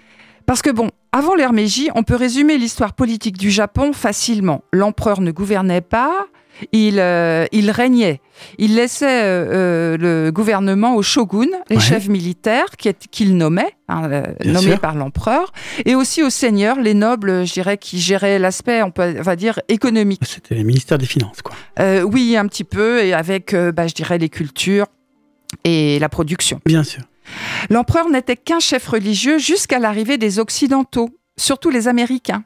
Parce 0.47 0.61
que 0.63 0.71
bon, 0.71 0.91
avant 1.13 1.35
l'ère 1.35 1.53
Meiji, 1.53 1.89
on 1.95 2.03
peut 2.03 2.17
résumer 2.17 2.59
l'histoire 2.59 2.93
politique 2.95 3.39
du 3.39 3.51
Japon 3.51 3.93
facilement. 3.93 4.63
L'empereur 4.73 5.21
ne 5.21 5.31
gouvernait 5.31 5.81
pas, 5.81 6.27
il, 6.73 6.99
euh, 7.01 7.47
il 7.53 7.71
régnait. 7.71 8.21
Il 8.59 8.75
laissait 8.75 9.23
euh, 9.25 9.47
euh, 9.53 9.97
le 9.97 10.31
gouvernement 10.33 10.95
au 10.97 11.03
shogun, 11.03 11.47
les 11.71 11.77
Ouais. 11.77 11.83
chefs 11.83 12.09
militaires 12.09 12.67
qu'il 12.77 13.37
nommait, 13.37 13.75
hein, 13.89 14.09
nommés 14.45 14.59
sûr. 14.61 14.81
par 14.81 14.95
l'empereur, 14.95 15.53
et 15.85 15.95
aussi 15.95 16.23
aux 16.23 16.31
seigneurs, 16.31 16.81
les 16.81 16.95
nobles, 16.95 17.47
je 17.47 17.53
dirais, 17.53 17.79
qui 17.79 18.01
géraient 18.01 18.39
l'aspect, 18.39 18.83
on, 18.83 18.91
peut, 18.91 19.15
on 19.19 19.23
va 19.23 19.37
dire, 19.37 19.61
économique. 19.69 20.23
C'était 20.25 20.55
les 20.55 20.65
ministères 20.65 20.99
des 20.99 21.07
Finances, 21.07 21.43
quoi. 21.43 21.55
Euh, 21.79 22.03
oui, 22.03 22.37
un 22.37 22.47
petit 22.47 22.65
peu, 22.65 23.03
et 23.05 23.13
avec, 23.13 23.55
bah, 23.55 23.87
je 23.87 23.95
dirais, 23.95 24.19
les 24.19 24.29
cultures 24.29 24.87
et 25.65 25.99
la 25.99 26.09
production. 26.09 26.61
Bien 26.67 26.83
sûr. 26.85 27.03
L'empereur 27.71 28.09
n'était 28.09 28.37
qu'un 28.37 28.61
chef 28.61 28.89
religieux 28.89 29.39
jusqu'à 29.39 29.79
l'arrivée 29.79 30.19
des 30.19 30.39
Occidentaux, 30.39 31.11
surtout 31.37 31.71
les 31.71 31.87
Américains, 31.89 32.45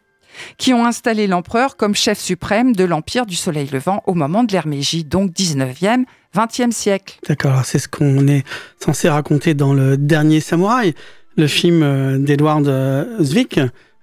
qui 0.59 0.75
ont 0.75 0.85
installé 0.85 1.27
l'empereur 1.27 1.77
comme 1.77 1.95
chef 1.95 2.19
suprême 2.19 2.75
de 2.75 2.85
l'Empire 2.85 3.27
du 3.27 3.37
Soleil 3.37 3.69
Levant 3.73 4.03
au 4.07 4.15
moment 4.15 4.45
de 4.45 4.57
Meiji, 4.67 5.05
donc 5.05 5.33
19e, 5.33 6.05
20e 6.35 6.71
siècle. 6.71 7.19
D'accord, 7.29 7.65
c'est 7.65 7.79
ce 7.79 7.89
qu'on 7.89 8.27
est 8.27 8.45
censé 8.83 9.09
raconter 9.09 9.55
dans 9.55 9.75
le 9.75 9.97
dernier 9.97 10.41
Samouraï, 10.41 10.95
le 11.37 11.47
film 11.47 11.83
euh, 11.83 12.19
d'Edward 12.19 12.67
euh, 12.67 13.23
Zwick 13.23 13.59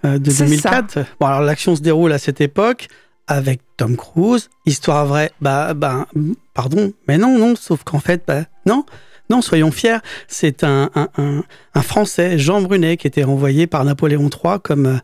euh, 0.06 0.20
de 0.20 0.30
C'est 0.30 0.46
2004. 0.46 1.00
Bon, 1.20 1.28
alors 1.28 1.42
l'action 1.42 1.76
se 1.76 1.82
déroule 1.82 2.12
à 2.12 2.20
cette 2.20 2.42
époque 2.42 2.88
avec 3.28 3.62
Tom 3.78 3.96
Cruise, 3.96 4.50
histoire 4.66 5.06
vraie, 5.06 5.32
bah, 5.42 5.74
bah, 5.74 6.08
pardon, 6.54 6.92
mais 7.08 7.18
non, 7.18 7.38
non, 7.38 7.56
sauf 7.56 7.84
qu'en 7.84 8.00
fait, 8.00 8.24
bah, 8.28 8.44
non. 8.66 8.86
Non, 9.30 9.42
soyons 9.42 9.72
fiers, 9.72 9.98
c'est 10.28 10.64
un, 10.64 10.90
un, 10.96 11.08
un, 11.18 11.44
un 11.76 11.82
Français, 11.82 12.38
Jean 12.38 12.62
Brunet, 12.62 12.98
qui 12.98 13.08
était 13.08 13.24
renvoyé 13.24 13.68
par 13.68 13.84
Napoléon 13.86 14.30
III 14.30 14.56
comme 14.62 14.86
euh, 14.86 14.98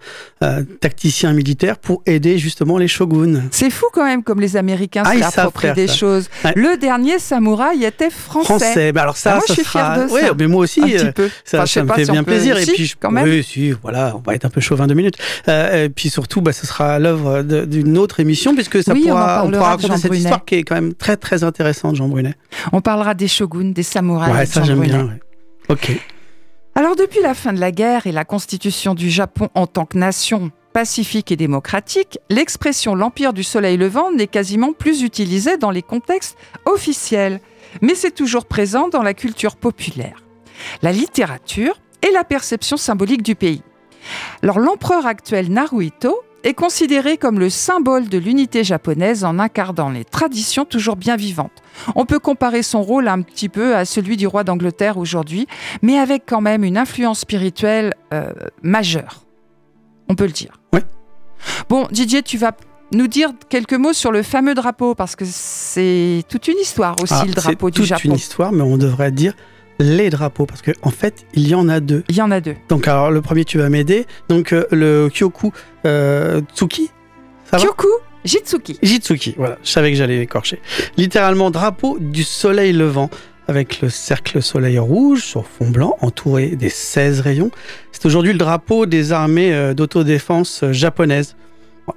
euh, 0.43 0.63
tacticien 0.81 1.31
militaire 1.33 1.77
pour 1.77 2.03
aider 2.05 2.37
justement 2.37 2.77
les 2.77 2.87
shoguns. 2.89 3.43
C'est 3.51 3.69
fou 3.69 3.85
quand 3.93 4.03
même 4.05 4.21
comme 4.23 4.41
les 4.41 4.57
Américains 4.57 5.03
Ah, 5.05 5.31
faire 5.31 5.73
des 5.73 5.87
ça. 5.87 5.93
choses. 5.95 6.29
Ouais. 6.43 6.51
Le 6.55 6.77
dernier 6.77 7.17
samouraï 7.17 7.85
était 7.85 8.09
français. 8.09 8.45
Français, 8.45 8.93
alors 8.97 9.15
ça, 9.17 9.31
Ah, 9.31 9.35
moi, 9.37 9.43
ça 9.47 9.53
je 9.53 9.53
suis 9.53 9.63
sera- 9.63 9.93
fière 9.95 10.07
de 10.07 10.11
Ouais, 10.13 10.21
ça. 10.21 10.33
mais 10.37 10.47
moi 10.47 10.61
aussi, 10.63 10.81
euh. 10.97 11.11
Ça, 11.45 11.59
Enfin, 11.59 11.65
ça 11.65 11.83
me 11.83 11.93
fait 11.93 12.05
si 12.05 12.11
bien 12.11 12.23
peut- 12.23 12.31
plaisir. 12.33 12.57
Et 12.57 12.65
Si, 12.65 12.73
puis, 12.73 12.85
je- 12.87 12.95
quand 12.99 13.11
même. 13.11 13.23
oui, 13.23 13.41
si, 13.43 13.71
voilà, 13.71 14.13
on 14.15 14.19
va 14.19 14.35
être 14.35 14.45
un 14.45 14.49
peu 14.49 14.59
chauvin 14.61 14.85
deux 14.85 14.95
minutes. 14.95 15.17
Euh, 15.47 15.85
et 15.85 15.89
puis 15.89 16.09
surtout, 16.09 16.41
bah, 16.41 16.51
ce 16.51 16.67
sera 16.67 16.99
l'œuvre 16.99 17.41
d'une 17.41 17.97
autre 17.97 18.19
émission, 18.19 18.53
puisque 18.53 18.83
ça 18.83 18.93
Oui, 18.93 19.03
on 19.05 19.09
pourra, 19.09 19.43
pourra 19.49 19.69
raconter 19.69 19.95
cette 19.95 20.07
Brunet. 20.07 20.17
histoire 20.23 20.43
qui 20.45 20.55
est 20.55 20.63
quand 20.63 20.75
même 20.75 20.93
très 20.93 21.15
très 21.17 21.43
intéressante, 21.45 21.95
Jean 21.95 22.09
Brunet. 22.09 22.35
On 22.73 22.81
parlera 22.81 23.13
des 23.13 23.27
shoguns, 23.29 23.71
des 23.71 23.81
samouraïs. 23.83 24.08
Ouais, 24.17 24.45
ça 24.45 24.63
j'aime 24.63 24.81
bien. 24.81 25.07
ouais. 25.07 25.19
Ok. 25.69 25.91
Alors 26.75 26.95
depuis 26.95 27.21
la 27.21 27.33
fin 27.33 27.53
de 27.53 27.59
la 27.59 27.71
guerre 27.71 28.07
et 28.07 28.11
la 28.11 28.25
constitution 28.25 28.93
du 28.95 29.09
Japon 29.09 29.49
en 29.53 29.67
tant 29.67 29.85
que 29.85 29.97
nation 29.97 30.51
pacifique 30.73 31.31
et 31.31 31.35
démocratique, 31.35 32.19
l'expression 32.29 32.95
l'Empire 32.95 33.33
du 33.33 33.43
Soleil 33.43 33.75
levant 33.75 34.11
n'est 34.11 34.27
quasiment 34.27 34.71
plus 34.71 35.01
utilisée 35.01 35.57
dans 35.57 35.71
les 35.71 35.81
contextes 35.81 36.37
officiels, 36.65 37.41
mais 37.81 37.95
c'est 37.95 38.11
toujours 38.11 38.45
présent 38.45 38.87
dans 38.87 39.01
la 39.01 39.13
culture 39.13 39.55
populaire, 39.55 40.23
la 40.81 40.91
littérature 40.91 41.79
et 42.07 42.11
la 42.11 42.23
perception 42.23 42.77
symbolique 42.77 43.23
du 43.23 43.35
pays. 43.35 43.61
Alors 44.41 44.59
l'empereur 44.59 45.05
actuel 45.05 45.51
Naruhito 45.51 46.21
est 46.43 46.53
considéré 46.53 47.17
comme 47.17 47.39
le 47.39 47.49
symbole 47.49 48.07
de 48.09 48.17
l'unité 48.17 48.63
japonaise 48.63 49.23
en 49.23 49.39
incarnant 49.39 49.89
les 49.89 50.05
traditions 50.05 50.65
toujours 50.65 50.95
bien 50.95 51.15
vivantes. 51.15 51.51
On 51.95 52.05
peut 52.05 52.19
comparer 52.19 52.63
son 52.63 52.81
rôle 52.81 53.07
un 53.07 53.21
petit 53.21 53.49
peu 53.49 53.75
à 53.75 53.85
celui 53.85 54.17
du 54.17 54.27
roi 54.27 54.43
d'Angleterre 54.43 54.97
aujourd'hui, 54.97 55.47
mais 55.81 55.97
avec 55.97 56.23
quand 56.25 56.41
même 56.41 56.63
une 56.63 56.77
influence 56.77 57.19
spirituelle 57.19 57.93
euh, 58.13 58.31
majeure. 58.61 59.23
On 60.07 60.15
peut 60.15 60.25
le 60.25 60.31
dire. 60.31 60.53
Ouais. 60.73 60.83
Bon, 61.69 61.87
Didier, 61.91 62.21
tu 62.23 62.37
vas 62.37 62.51
nous 62.91 63.07
dire 63.07 63.31
quelques 63.49 63.73
mots 63.73 63.93
sur 63.93 64.11
le 64.11 64.23
fameux 64.23 64.55
drapeau, 64.55 64.95
parce 64.95 65.15
que 65.15 65.23
c'est 65.27 66.23
toute 66.27 66.47
une 66.47 66.57
histoire 66.59 66.95
aussi, 67.01 67.13
Ah, 67.15 67.25
le 67.25 67.31
c'est 67.33 67.41
drapeau 67.41 67.69
du 67.69 67.75
toute 67.81 67.85
Japon. 67.85 68.01
une 68.05 68.15
histoire, 68.15 68.51
mais 68.51 68.63
on 68.63 68.77
devrait 68.77 69.11
dire 69.11 69.33
les 69.79 70.09
drapeaux, 70.09 70.45
parce 70.45 70.61
qu'en 70.61 70.73
en 70.83 70.91
fait, 70.91 71.25
il 71.33 71.47
y 71.47 71.55
en 71.55 71.69
a 71.69 71.79
deux. 71.79 72.03
Il 72.09 72.15
y 72.15 72.21
en 72.21 72.31
a 72.31 72.41
deux. 72.41 72.55
Donc, 72.67 72.87
alors, 72.87 73.11
le 73.11 73.21
premier, 73.21 73.45
tu 73.45 73.57
vas 73.57 73.69
m'aider. 73.69 74.05
Donc, 74.27 74.53
euh, 74.53 74.65
le 74.71 75.09
Kyoku 75.09 75.51
euh, 75.85 76.41
Tsuki, 76.53 76.91
ça 77.45 77.57
va 77.57 77.63
Kyoku 77.63 77.87
Jitsuki. 78.25 78.77
Jitsuki, 78.83 79.35
voilà, 79.37 79.57
je 79.63 79.69
savais 79.69 79.91
que 79.91 79.97
j'allais 79.97 80.21
écorcher. 80.21 80.61
Littéralement 80.97 81.51
drapeau 81.51 81.97
du 81.99 82.23
soleil 82.23 82.73
levant, 82.73 83.09
avec 83.47 83.81
le 83.81 83.89
cercle 83.89 84.41
soleil 84.43 84.77
rouge 84.77 85.23
sur 85.23 85.47
fond 85.47 85.69
blanc, 85.69 85.97
entouré 86.01 86.49
des 86.49 86.69
16 86.69 87.21
rayons. 87.21 87.49
C'est 87.93 88.05
aujourd'hui 88.05 88.33
le 88.33 88.37
drapeau 88.37 88.85
des 88.85 89.13
armées 89.13 89.53
euh, 89.53 89.73
d'autodéfense 89.73 90.63
euh, 90.63 90.73
japonaises. 90.73 91.35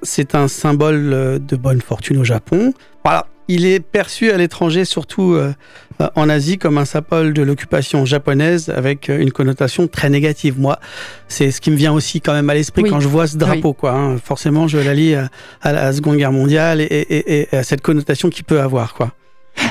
C'est 0.01 0.33
un 0.33 0.47
symbole 0.47 1.39
de 1.39 1.55
bonne 1.55 1.79
fortune 1.79 2.17
au 2.17 2.23
Japon. 2.23 2.73
Voilà, 3.03 3.27
il 3.47 3.65
est 3.65 3.79
perçu 3.79 4.31
à 4.31 4.37
l'étranger, 4.37 4.85
surtout 4.85 5.33
euh, 5.33 5.53
euh, 6.01 6.07
en 6.15 6.29
Asie, 6.29 6.57
comme 6.57 6.77
un 6.77 6.85
symbole 6.85 7.33
de 7.33 7.41
l'occupation 7.41 8.05
japonaise 8.05 8.69
avec 8.69 9.09
euh, 9.09 9.19
une 9.19 9.31
connotation 9.31 9.87
très 9.87 10.09
négative. 10.09 10.59
Moi, 10.59 10.79
c'est 11.27 11.51
ce 11.51 11.59
qui 11.61 11.69
me 11.71 11.75
vient 11.75 11.93
aussi 11.93 12.21
quand 12.21 12.33
même 12.33 12.49
à 12.49 12.53
l'esprit 12.53 12.83
Oui. 12.83 12.89
quand 12.89 12.99
je 12.99 13.07
vois 13.07 13.27
ce 13.27 13.37
drapeau. 13.37 13.73
Quoi, 13.73 13.91
hein. 13.91 14.17
Forcément, 14.23 14.67
je 14.67 14.77
l'allie 14.77 15.15
à, 15.15 15.29
à 15.61 15.71
la 15.73 15.91
Seconde 15.93 16.17
Guerre 16.17 16.31
mondiale 16.31 16.81
et, 16.81 16.85
et- 16.85 17.47
et 17.51 17.55
à 17.57 17.63
cette 17.63 17.81
connotation 17.81 18.29
qu'il 18.29 18.43
peut 18.45 18.61
avoir. 18.61 18.93
Quoi. 18.93 19.11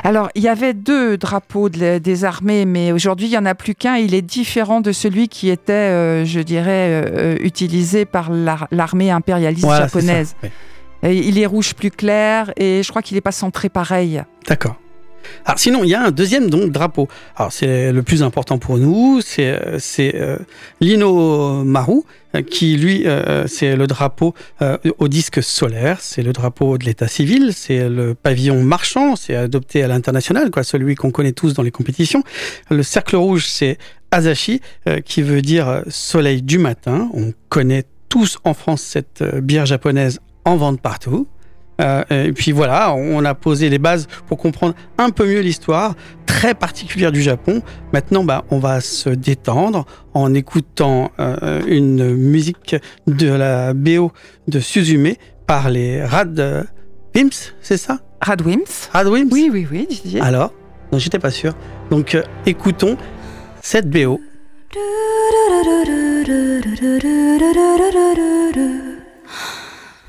Alors, 0.04 0.28
il 0.36 0.42
y 0.42 0.48
avait 0.48 0.74
deux 0.74 1.16
drapeaux 1.16 1.68
de 1.68 1.80
la- 1.80 1.98
des 1.98 2.24
armées, 2.24 2.66
mais 2.66 2.92
aujourd'hui, 2.92 3.26
il 3.26 3.30
n'y 3.30 3.38
en 3.38 3.46
a 3.46 3.54
plus 3.56 3.74
qu'un. 3.74 3.96
Il 3.96 4.14
est 4.14 4.22
différent 4.22 4.80
de 4.80 4.92
celui 4.92 5.28
qui 5.28 5.48
était, 5.50 5.72
euh, 5.72 6.24
je 6.24 6.38
dirais, 6.40 7.04
euh, 7.04 7.36
utilisé 7.40 8.04
par 8.04 8.30
l'ar- 8.30 8.68
l'armée 8.70 9.10
impérialiste 9.10 9.64
Voilà, 9.64 9.88
c'est 9.88 9.94
ça. 9.94 10.06
japonaise. 10.06 10.36
Oui. 10.42 10.50
Il 11.02 11.38
est 11.38 11.46
rouge 11.46 11.74
plus 11.74 11.90
clair 11.90 12.52
et 12.56 12.82
je 12.82 12.88
crois 12.90 13.02
qu'il 13.02 13.16
n'est 13.16 13.22
pas 13.22 13.32
centré 13.32 13.68
pareil. 13.68 14.22
D'accord. 14.46 14.76
Alors 15.44 15.58
sinon, 15.58 15.84
il 15.84 15.90
y 15.90 15.94
a 15.94 16.02
un 16.02 16.10
deuxième 16.10 16.50
donc 16.50 16.70
drapeau. 16.70 17.08
Alors 17.36 17.52
c'est 17.52 17.92
le 17.92 18.02
plus 18.02 18.22
important 18.22 18.58
pour 18.58 18.78
nous, 18.78 19.20
c'est 19.22 19.58
euh, 20.14 20.38
l'Ino 20.80 21.64
Maru 21.64 22.02
euh, 22.34 22.42
qui 22.42 22.76
lui 22.76 23.06
euh, 23.06 23.46
c'est 23.46 23.76
le 23.76 23.86
drapeau 23.86 24.34
au 24.98 25.08
disque 25.08 25.42
solaire, 25.42 25.98
c'est 26.00 26.22
le 26.22 26.32
drapeau 26.32 26.78
de 26.78 26.84
l'état 26.84 27.08
civil, 27.08 27.52
c'est 27.54 27.88
le 27.88 28.14
pavillon 28.14 28.62
marchand, 28.62 29.16
c'est 29.16 29.34
adopté 29.34 29.82
à 29.82 29.88
l'international 29.88 30.50
celui 30.62 30.94
qu'on 30.94 31.10
connaît 31.10 31.32
tous 31.32 31.54
dans 31.54 31.62
les 31.62 31.70
compétitions. 31.70 32.22
Le 32.70 32.82
cercle 32.82 33.16
rouge 33.16 33.46
c'est 33.46 33.78
Asashi 34.10 34.60
qui 35.04 35.22
veut 35.22 35.42
dire 35.42 35.82
soleil 35.88 36.42
du 36.42 36.58
matin, 36.58 37.10
on 37.14 37.32
connaît 37.48 37.84
tous 38.08 38.38
en 38.44 38.54
France 38.54 38.82
cette 38.82 39.22
bière 39.22 39.66
japonaise 39.66 40.20
en 40.44 40.56
vente 40.56 40.80
partout. 40.80 41.26
Euh, 41.80 42.04
et 42.10 42.32
puis 42.32 42.52
voilà, 42.52 42.94
on 42.94 43.24
a 43.24 43.34
posé 43.34 43.68
les 43.70 43.78
bases 43.78 44.06
pour 44.28 44.38
comprendre 44.38 44.74
un 44.98 45.10
peu 45.10 45.26
mieux 45.26 45.40
l'histoire 45.40 45.94
très 46.26 46.54
particulière 46.54 47.10
du 47.12 47.22
Japon. 47.22 47.62
Maintenant, 47.92 48.24
bah, 48.24 48.44
on 48.50 48.58
va 48.58 48.80
se 48.80 49.08
détendre 49.08 49.86
en 50.14 50.34
écoutant 50.34 51.10
euh, 51.18 51.62
une 51.66 52.14
musique 52.14 52.76
de 53.06 53.28
la 53.28 53.72
BO 53.74 54.12
de 54.48 54.60
Suzume 54.60 55.14
par 55.46 55.70
les 55.70 56.04
Rad 56.04 56.66
Wims, 57.14 57.52
c'est 57.60 57.76
ça 57.76 57.98
Radwims 58.20 58.88
Rad 58.92 59.06
Wims 59.08 59.28
Oui, 59.32 59.50
oui, 59.52 59.66
oui, 59.70 59.86
Didier. 59.88 60.20
Alors 60.20 60.52
Non, 60.92 60.98
j'étais 60.98 61.18
pas 61.18 61.30
sûr. 61.30 61.54
Donc 61.90 62.14
euh, 62.14 62.22
écoutons 62.46 62.96
cette 63.60 63.90
BO.「 63.90 64.20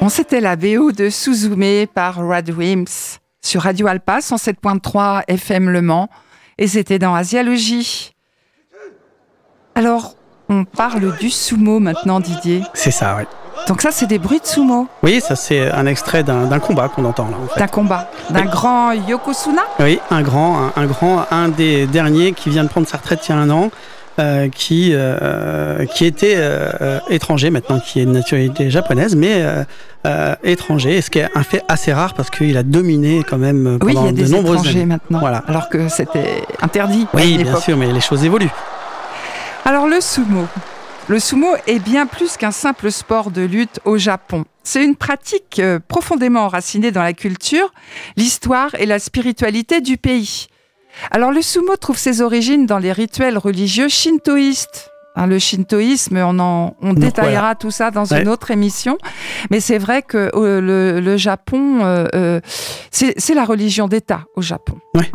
On 0.00 0.08
s'était 0.08 0.40
la 0.40 0.56
BO 0.56 0.92
de 0.92 1.10
Suzume 1.10 1.86
par 1.86 2.26
Rad 2.26 2.48
Wims 2.48 3.18
sur 3.42 3.62
Radio 3.62 3.88
Alpa 3.88 4.20
107.3 4.20 5.24
FM 5.28 5.68
Le 5.68 5.82
Mans 5.82 6.08
et 6.56 6.66
c'était 6.66 6.98
dans 6.98 7.14
Asialogie. 7.14 8.14
Alors, 9.74 10.14
on 10.48 10.64
parle 10.64 11.14
du 11.18 11.28
sumo 11.28 11.78
maintenant, 11.78 12.20
Didier. 12.20 12.62
C'est 12.72 12.90
ça, 12.90 13.16
oui. 13.18 13.24
Donc 13.66 13.82
ça, 13.82 13.90
c'est 13.90 14.06
des 14.06 14.18
bruits 14.18 14.40
de 14.40 14.46
sumo. 14.46 14.88
Oui, 15.02 15.20
ça 15.20 15.36
c'est 15.36 15.70
un 15.70 15.84
extrait 15.84 16.22
d'un 16.22 16.58
combat 16.58 16.88
qu'on 16.88 17.04
entend 17.04 17.28
là. 17.28 17.36
D'un 17.54 17.66
combat, 17.66 18.10
d'un 18.30 18.46
grand 18.46 18.92
Yokosuna. 18.92 19.62
Oui, 19.78 20.00
un 20.10 20.22
grand, 20.22 20.70
un, 20.74 20.86
grand, 20.86 21.26
un 21.30 21.48
des 21.48 21.86
derniers 21.86 22.32
qui 22.32 22.48
vient 22.48 22.64
de 22.64 22.70
prendre 22.70 22.88
sa 22.88 22.96
retraite 22.96 23.28
il 23.28 23.32
y 23.32 23.34
a 23.34 23.38
un 23.38 23.50
an 23.50 23.70
euh, 24.18 24.48
qui 24.48 24.90
euh, 24.94 25.84
qui 25.86 26.04
était 26.04 26.34
euh, 26.36 26.98
étranger 27.08 27.50
maintenant, 27.50 27.80
qui 27.80 28.00
est 28.00 28.06
de 28.06 28.10
nationalité 28.10 28.70
japonaise, 28.70 29.14
mais 29.16 29.42
euh, 29.42 29.64
euh, 30.06 30.34
étranger, 30.44 31.00
ce 31.02 31.10
qui 31.10 31.18
est 31.20 31.28
un 31.34 31.42
fait 31.42 31.62
assez 31.68 31.92
rare 31.92 32.14
parce 32.14 32.30
qu'il 32.30 32.56
a 32.56 32.62
dominé 32.62 33.22
quand 33.28 33.38
même 33.38 33.66
euh, 33.66 33.78
Oui, 33.82 33.92
il 33.92 33.94
pendant 33.94 34.06
y 34.06 34.08
a 34.08 34.12
de 34.12 34.16
des 34.22 34.28
nombreuses 34.30 34.60
étrangers 34.60 34.70
années. 34.78 34.86
maintenant, 34.86 35.20
Voilà. 35.20 35.44
alors 35.46 35.68
que 35.68 35.88
c'était 35.88 36.42
interdit 36.62 37.06
Oui, 37.14 37.38
bien 37.42 37.56
sûr, 37.60 37.76
mais 37.76 37.92
les 37.92 38.00
choses 38.00 38.24
évoluent. 38.24 38.50
Alors 39.64 39.86
le 39.86 40.00
sumo. 40.00 40.46
Le 41.08 41.18
sumo 41.18 41.48
est 41.66 41.78
bien 41.78 42.06
plus 42.06 42.36
qu'un 42.36 42.50
simple 42.50 42.90
sport 42.92 43.30
de 43.30 43.40
lutte 43.42 43.80
au 43.86 43.96
Japon. 43.96 44.44
C'est 44.62 44.84
une 44.84 44.94
pratique 44.96 45.62
profondément 45.88 46.42
enracinée 46.44 46.90
dans 46.90 47.02
la 47.02 47.14
culture, 47.14 47.72
l'histoire 48.16 48.70
et 48.78 48.84
la 48.84 48.98
spiritualité 48.98 49.80
du 49.80 49.96
pays. 49.96 50.48
Alors 51.10 51.32
le 51.32 51.42
sumo 51.42 51.76
trouve 51.76 51.98
ses 51.98 52.20
origines 52.22 52.66
dans 52.66 52.78
les 52.78 52.92
rituels 52.92 53.38
religieux 53.38 53.88
shintoïstes. 53.88 54.90
Hein, 55.16 55.26
le 55.26 55.38
shintoïsme, 55.40 56.16
on, 56.18 56.38
en, 56.38 56.76
on 56.80 56.88
Donc, 56.90 56.98
détaillera 57.00 57.56
tout 57.56 57.72
ça 57.72 57.90
dans 57.90 58.04
Ouais. 58.04 58.22
une 58.22 58.28
autre 58.28 58.52
émission. 58.52 58.98
Mais 59.50 59.58
c'est 59.58 59.78
vrai 59.78 60.02
que 60.02 60.30
euh, 60.34 60.60
le, 60.60 61.00
le 61.00 61.16
Japon, 61.16 61.80
euh, 61.84 62.06
euh, 62.14 62.40
c'est 62.92 63.14
c'est 63.18 63.34
la 63.34 63.44
religion 63.44 63.88
d'État 63.88 64.20
au 64.36 64.42
Japon. 64.42 64.78
Ouais. 64.94 65.10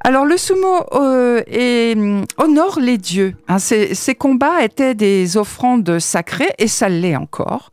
Alors 0.00 0.24
le 0.24 0.36
sumo 0.36 0.84
euh, 0.92 1.42
est, 1.46 1.94
hum, 1.96 2.24
honore 2.38 2.78
les 2.80 2.98
dieux. 2.98 3.34
Hein, 3.48 3.58
ces, 3.58 3.94
ces 3.94 4.14
combats 4.14 4.62
étaient 4.62 4.94
des 4.94 5.36
offrandes 5.36 5.98
sacrées 5.98 6.52
et 6.58 6.68
ça 6.68 6.88
l'est 6.88 7.16
encore. 7.16 7.70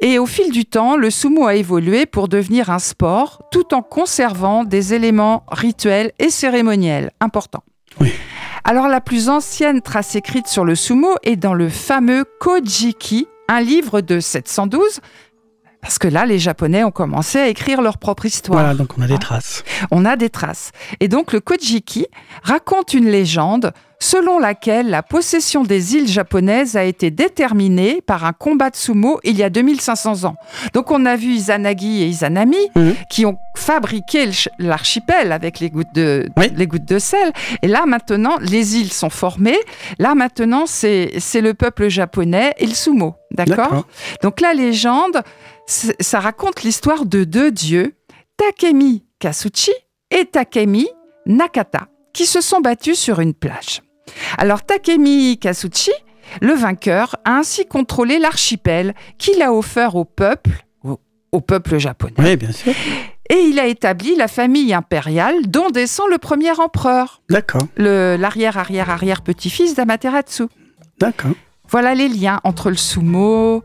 Et 0.00 0.18
au 0.18 0.26
fil 0.26 0.50
du 0.50 0.64
temps, 0.64 0.96
le 0.96 1.10
sumo 1.10 1.46
a 1.46 1.54
évolué 1.54 2.04
pour 2.04 2.28
devenir 2.28 2.70
un 2.70 2.78
sport 2.78 3.42
tout 3.50 3.74
en 3.74 3.82
conservant 3.82 4.64
des 4.64 4.92
éléments 4.94 5.44
rituels 5.50 6.12
et 6.18 6.30
cérémoniels 6.30 7.10
importants. 7.20 7.62
Oui. 8.00 8.12
Alors 8.64 8.88
la 8.88 9.00
plus 9.00 9.28
ancienne 9.30 9.80
trace 9.80 10.14
écrite 10.14 10.46
sur 10.46 10.64
le 10.64 10.74
sumo 10.74 11.14
est 11.22 11.36
dans 11.36 11.54
le 11.54 11.68
fameux 11.70 12.24
Kojiki, 12.38 13.26
un 13.48 13.60
livre 13.60 14.02
de 14.02 14.20
712. 14.20 15.00
Parce 15.80 15.98
que 15.98 16.08
là, 16.08 16.26
les 16.26 16.38
Japonais 16.38 16.82
ont 16.84 16.90
commencé 16.90 17.38
à 17.38 17.48
écrire 17.48 17.80
leur 17.82 17.98
propre 17.98 18.26
histoire. 18.26 18.58
Voilà, 18.60 18.74
donc 18.74 18.98
on 18.98 19.02
a 19.02 19.06
des 19.06 19.14
Ah. 19.14 19.18
traces. 19.18 19.64
On 19.90 20.04
a 20.04 20.16
des 20.16 20.28
traces. 20.28 20.72
Et 21.00 21.08
donc 21.08 21.32
le 21.32 21.40
Kojiki 21.40 22.06
raconte 22.42 22.94
une 22.94 23.06
légende 23.08 23.72
selon 24.00 24.38
laquelle 24.38 24.88
la 24.90 25.02
possession 25.02 25.64
des 25.64 25.96
îles 25.96 26.06
japonaises 26.08 26.76
a 26.76 26.84
été 26.84 27.10
déterminée 27.10 28.00
par 28.00 28.24
un 28.24 28.32
combat 28.32 28.70
de 28.70 28.76
sumo 28.76 29.18
il 29.24 29.36
y 29.36 29.42
a 29.42 29.50
2500 29.50 30.24
ans. 30.24 30.36
Donc 30.72 30.90
on 30.90 31.04
a 31.06 31.16
vu 31.16 31.28
Izanagi 31.32 32.02
et 32.02 32.06
Izanami 32.06 32.56
Mhm. 32.76 32.94
qui 33.10 33.26
ont 33.26 33.36
fabriqué 33.56 34.30
l'archipel 34.58 35.32
avec 35.32 35.58
les 35.60 35.70
gouttes, 35.70 35.92
de, 35.94 36.28
Oui. 36.36 36.46
les 36.56 36.66
gouttes 36.66 36.84
de 36.88 36.98
sel. 36.98 37.32
Et 37.62 37.68
là 37.68 37.86
maintenant, 37.86 38.36
les 38.40 38.76
îles 38.76 38.92
sont 38.92 39.10
formées. 39.10 39.58
Là 39.98 40.14
maintenant, 40.14 40.64
c'est 40.66 41.10
le 41.34 41.52
peuple 41.54 41.88
japonais 41.88 42.54
et 42.58 42.66
le 42.66 42.74
sumo. 42.74 43.14
D'accord? 43.32 43.84
Donc 44.22 44.40
la 44.40 44.54
légende, 44.54 45.22
ça 45.66 46.20
raconte 46.20 46.62
l'histoire 46.62 47.04
de 47.04 47.24
deux 47.24 47.50
dieux, 47.50 47.94
Takemi 48.36 49.04
Kasuchi 49.18 49.72
et 50.10 50.24
Takemi 50.24 50.86
Nakata, 51.26 51.88
qui 52.12 52.24
se 52.26 52.40
sont 52.40 52.60
battus 52.60 52.98
sur 52.98 53.20
une 53.20 53.34
plage. 53.34 53.82
Alors 54.38 54.64
Takemi 54.64 55.38
Kasuchi, 55.38 55.92
le 56.42 56.52
vainqueur, 56.54 57.16
a 57.24 57.36
ainsi 57.36 57.66
contrôlé 57.66 58.18
l'archipel 58.18 58.94
qu'il 59.18 59.40
a 59.42 59.52
offert 59.52 59.94
au 59.96 60.04
peuple, 60.04 60.50
au- 60.84 61.00
au 61.32 61.40
peuple 61.40 61.78
japonais. 61.78 62.14
Oui, 62.18 62.36
bien 62.36 62.52
sûr. 62.52 62.72
Et 63.30 63.36
il 63.50 63.58
a 63.58 63.66
établi 63.66 64.16
la 64.16 64.26
famille 64.28 64.72
impériale 64.72 65.34
dont 65.48 65.68
descend 65.70 66.08
le 66.10 66.16
premier 66.18 66.50
empereur, 66.58 67.20
D'accord, 67.28 67.66
l'arrière-arrière-arrière-petit-fils 67.76 69.74
d'Amaterasu. 69.74 70.44
d'accord. 70.98 71.32
Voilà 71.70 71.94
les 71.94 72.08
liens 72.08 72.40
entre 72.44 72.70
le 72.70 72.76
sumo, 72.76 73.62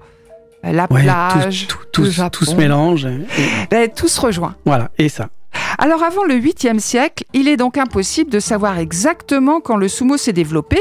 la 0.63 0.87
Ouais, 0.91 1.03
plage, 1.03 1.67
tout, 1.67 1.77
tout, 1.93 2.01
le 2.01 2.07
tout, 2.07 2.13
Japon. 2.13 2.29
tout 2.31 2.45
se 2.45 2.55
mélange. 2.55 3.05
et- 3.05 3.25
Ben, 3.69 3.89
tout 3.89 4.09
se 4.09 4.19
rejoint. 4.19 4.55
voilà, 4.65 4.91
et 4.97 5.07
ça. 5.07 5.29
Alors 5.77 6.03
avant 6.03 6.23
le 6.23 6.35
8e 6.35 6.79
siècle, 6.79 7.25
il 7.33 7.47
est 7.47 7.57
donc 7.57 7.77
impossible 7.77 8.29
de 8.29 8.39
savoir 8.39 8.77
exactement 8.77 9.59
quand 9.59 9.75
le 9.75 9.87
sumo 9.87 10.17
s'est 10.17 10.33
développé, 10.33 10.79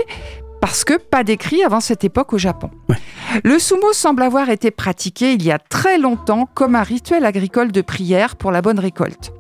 parce 0.61 0.85
que 0.85 0.97
pas 0.97 1.25
d'écrit 1.25 1.65
avant 1.65 1.81
cette 1.81 2.05
époque 2.05 2.33
au 2.33 2.39
Japon. 2.39 2.71
Ouais. 2.89 2.97
Le 3.43 3.59
sumo 3.59 3.93
semble 3.93 4.23
avoir 4.23 4.49
été 4.51 4.71
pratiqué 4.71 5.33
il 5.33 5.43
y 5.43 5.51
a 5.51 5.59
très 5.59 5.99
longtemps 5.99 6.49
comme 6.55 6.77
un 6.77 6.83
rituel 6.83 7.25
agricole 7.25 7.73
de 7.73 7.81
prière 7.81 8.37
pour 8.37 8.53
la 8.53 8.63
bonne 8.63 8.79
récolte. 8.79 9.33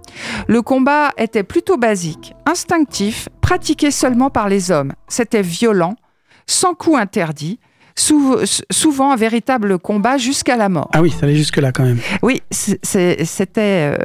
Le 0.49 0.63
combat 0.63 1.11
était 1.17 1.45
plutôt 1.45 1.77
basique, 1.77 2.35
instinctif, 2.47 3.29
pratiqué 3.41 3.91
seulement 3.91 4.31
par 4.31 4.49
les 4.49 4.71
hommes. 4.71 4.95
C'était 5.09 5.43
violent, 5.43 5.95
sans 6.47 6.75
coup 6.75 6.97
interdit, 6.97 7.61
sou- 7.97 8.37
souvent 8.71 9.13
un 9.13 9.17
véritable 9.17 9.79
combat 9.79 10.17
jusqu'à 10.19 10.57
la 10.57 10.69
mort. 10.69 10.89
Ah 10.93 11.03
oui, 11.03 11.11
ça 11.11 11.21
allait 11.27 11.35
jusque-là 11.37 11.73
quand 11.73 11.85
même. 11.85 11.99
Oui, 12.23 12.41
c'était 12.51 13.25
euh, 13.57 13.97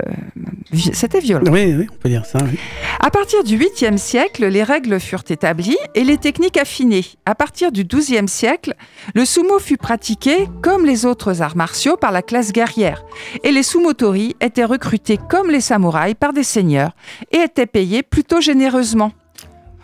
c'était 0.94 1.20
violent. 1.20 1.52
Oui, 1.52 1.74
oui, 1.78 1.88
on 1.92 1.96
peut 1.98 2.10
dire 2.10 2.26
ça. 2.26 2.40
oui. 2.44 2.58
À 3.00 3.10
partir 3.10 3.44
du 3.44 3.58
8e 3.58 3.98
siècle, 3.98 4.46
les 4.48 4.64
règles 4.64 5.00
furent 5.00 5.24
établies 5.30 5.78
et 5.96 6.04
les 6.04 6.18
techniques 6.18 6.58
affinées. 6.58 7.06
À 7.26 7.36
partir 7.36 7.72
du 7.72 7.84
12e 7.84 8.28
siècle, 8.28 8.74
le 9.16 9.24
sumo 9.26 9.60
fut 9.60 9.78
pratiqué 9.78 10.48
comme 10.62 10.86
les 10.86 11.06
autres 11.06 11.42
arts 11.42 11.56
martiaux 11.56 11.96
par 11.98 12.12
la 12.12 12.22
classe 12.22 12.52
guerrière. 12.52 13.04
Et 13.44 13.52
les 13.52 13.64
sumotori 13.64 14.36
étaient 14.42 14.66
recrutés 14.66 15.18
comme 15.30 15.50
les 15.50 15.62
samouraïs 15.62 16.16
par 16.20 16.34
des 16.34 16.44
seigneurs 16.44 16.92
et 17.32 17.38
étaient 17.38 17.66
payés 17.66 18.04
plutôt 18.04 18.42
généreusement. 18.42 19.12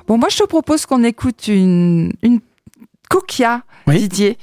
Bon, 0.07 0.17
moi 0.17 0.27
je 0.29 0.37
te 0.37 0.43
propose 0.43 0.85
qu'on 0.85 1.03
écoute 1.03 1.47
une, 1.47 2.11
une 2.23 2.39
coquia, 3.09 3.61
Oui. 3.87 3.99
Didier, 3.99 4.37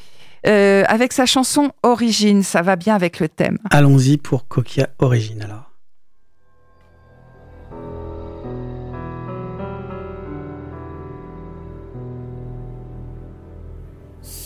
euh, 0.46 0.84
avec 0.86 1.12
sa 1.12 1.26
chanson 1.26 1.72
Origine. 1.82 2.42
Ça 2.42 2.62
va 2.62 2.76
bien 2.76 2.94
avec 2.94 3.20
le 3.20 3.28
thème. 3.28 3.58
Allons-y 3.70 4.16
pour 4.16 4.48
Coquia 4.48 4.88
Origine 4.98 5.42
alors. 5.42 5.70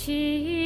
静 0.05 0.64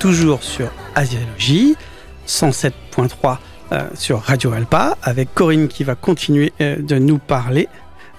toujours 0.00 0.42
sur 0.42 0.72
Asiologie, 0.94 1.76
107.3 2.26 3.36
euh, 3.72 3.82
sur 3.94 4.20
Radio 4.20 4.52
Alpa, 4.52 4.96
avec 5.02 5.32
Corinne 5.34 5.68
qui 5.68 5.84
va 5.84 5.94
continuer 5.94 6.52
euh, 6.62 6.76
de 6.80 6.96
nous 6.96 7.18
parler 7.18 7.68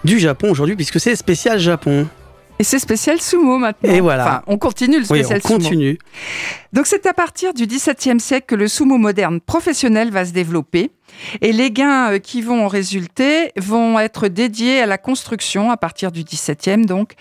du 0.03 0.19
Japon 0.19 0.51
aujourd'hui, 0.51 0.75
puisque 0.75 0.99
c'est 0.99 1.15
spécial 1.15 1.57
Japon. 1.57 2.07
Et 2.61 2.63
c'est 2.63 2.77
spécial 2.77 3.19
sumo 3.19 3.57
maintenant. 3.57 3.91
Et 3.91 4.01
voilà. 4.01 4.23
Enfin, 4.23 4.41
on 4.45 4.59
continue 4.59 4.97
le 4.99 5.05
Oui, 5.09 5.23
spécial 5.23 5.41
on 5.43 5.47
sumo. 5.47 5.59
continue. 5.61 5.97
Donc 6.73 6.85
c'est 6.85 7.07
à 7.07 7.13
partir 7.15 7.55
du 7.55 7.65
XVIIe 7.65 8.19
siècle 8.19 8.45
que 8.45 8.53
le 8.53 8.67
sumo 8.67 8.99
moderne 8.99 9.41
professionnel 9.41 10.11
va 10.11 10.25
se 10.25 10.31
développer 10.31 10.91
et 11.41 11.53
les 11.53 11.71
gains 11.71 12.11
euh, 12.11 12.19
qui 12.19 12.43
vont 12.43 12.63
en 12.63 12.67
résulter 12.67 13.51
vont 13.57 13.97
être 13.97 14.27
dédiés 14.27 14.79
à 14.79 14.85
la 14.85 14.99
construction 14.99 15.71
à 15.71 15.77
partir 15.77 16.11
du 16.11 16.23
XVIIe 16.23 16.85
donc 16.85 17.13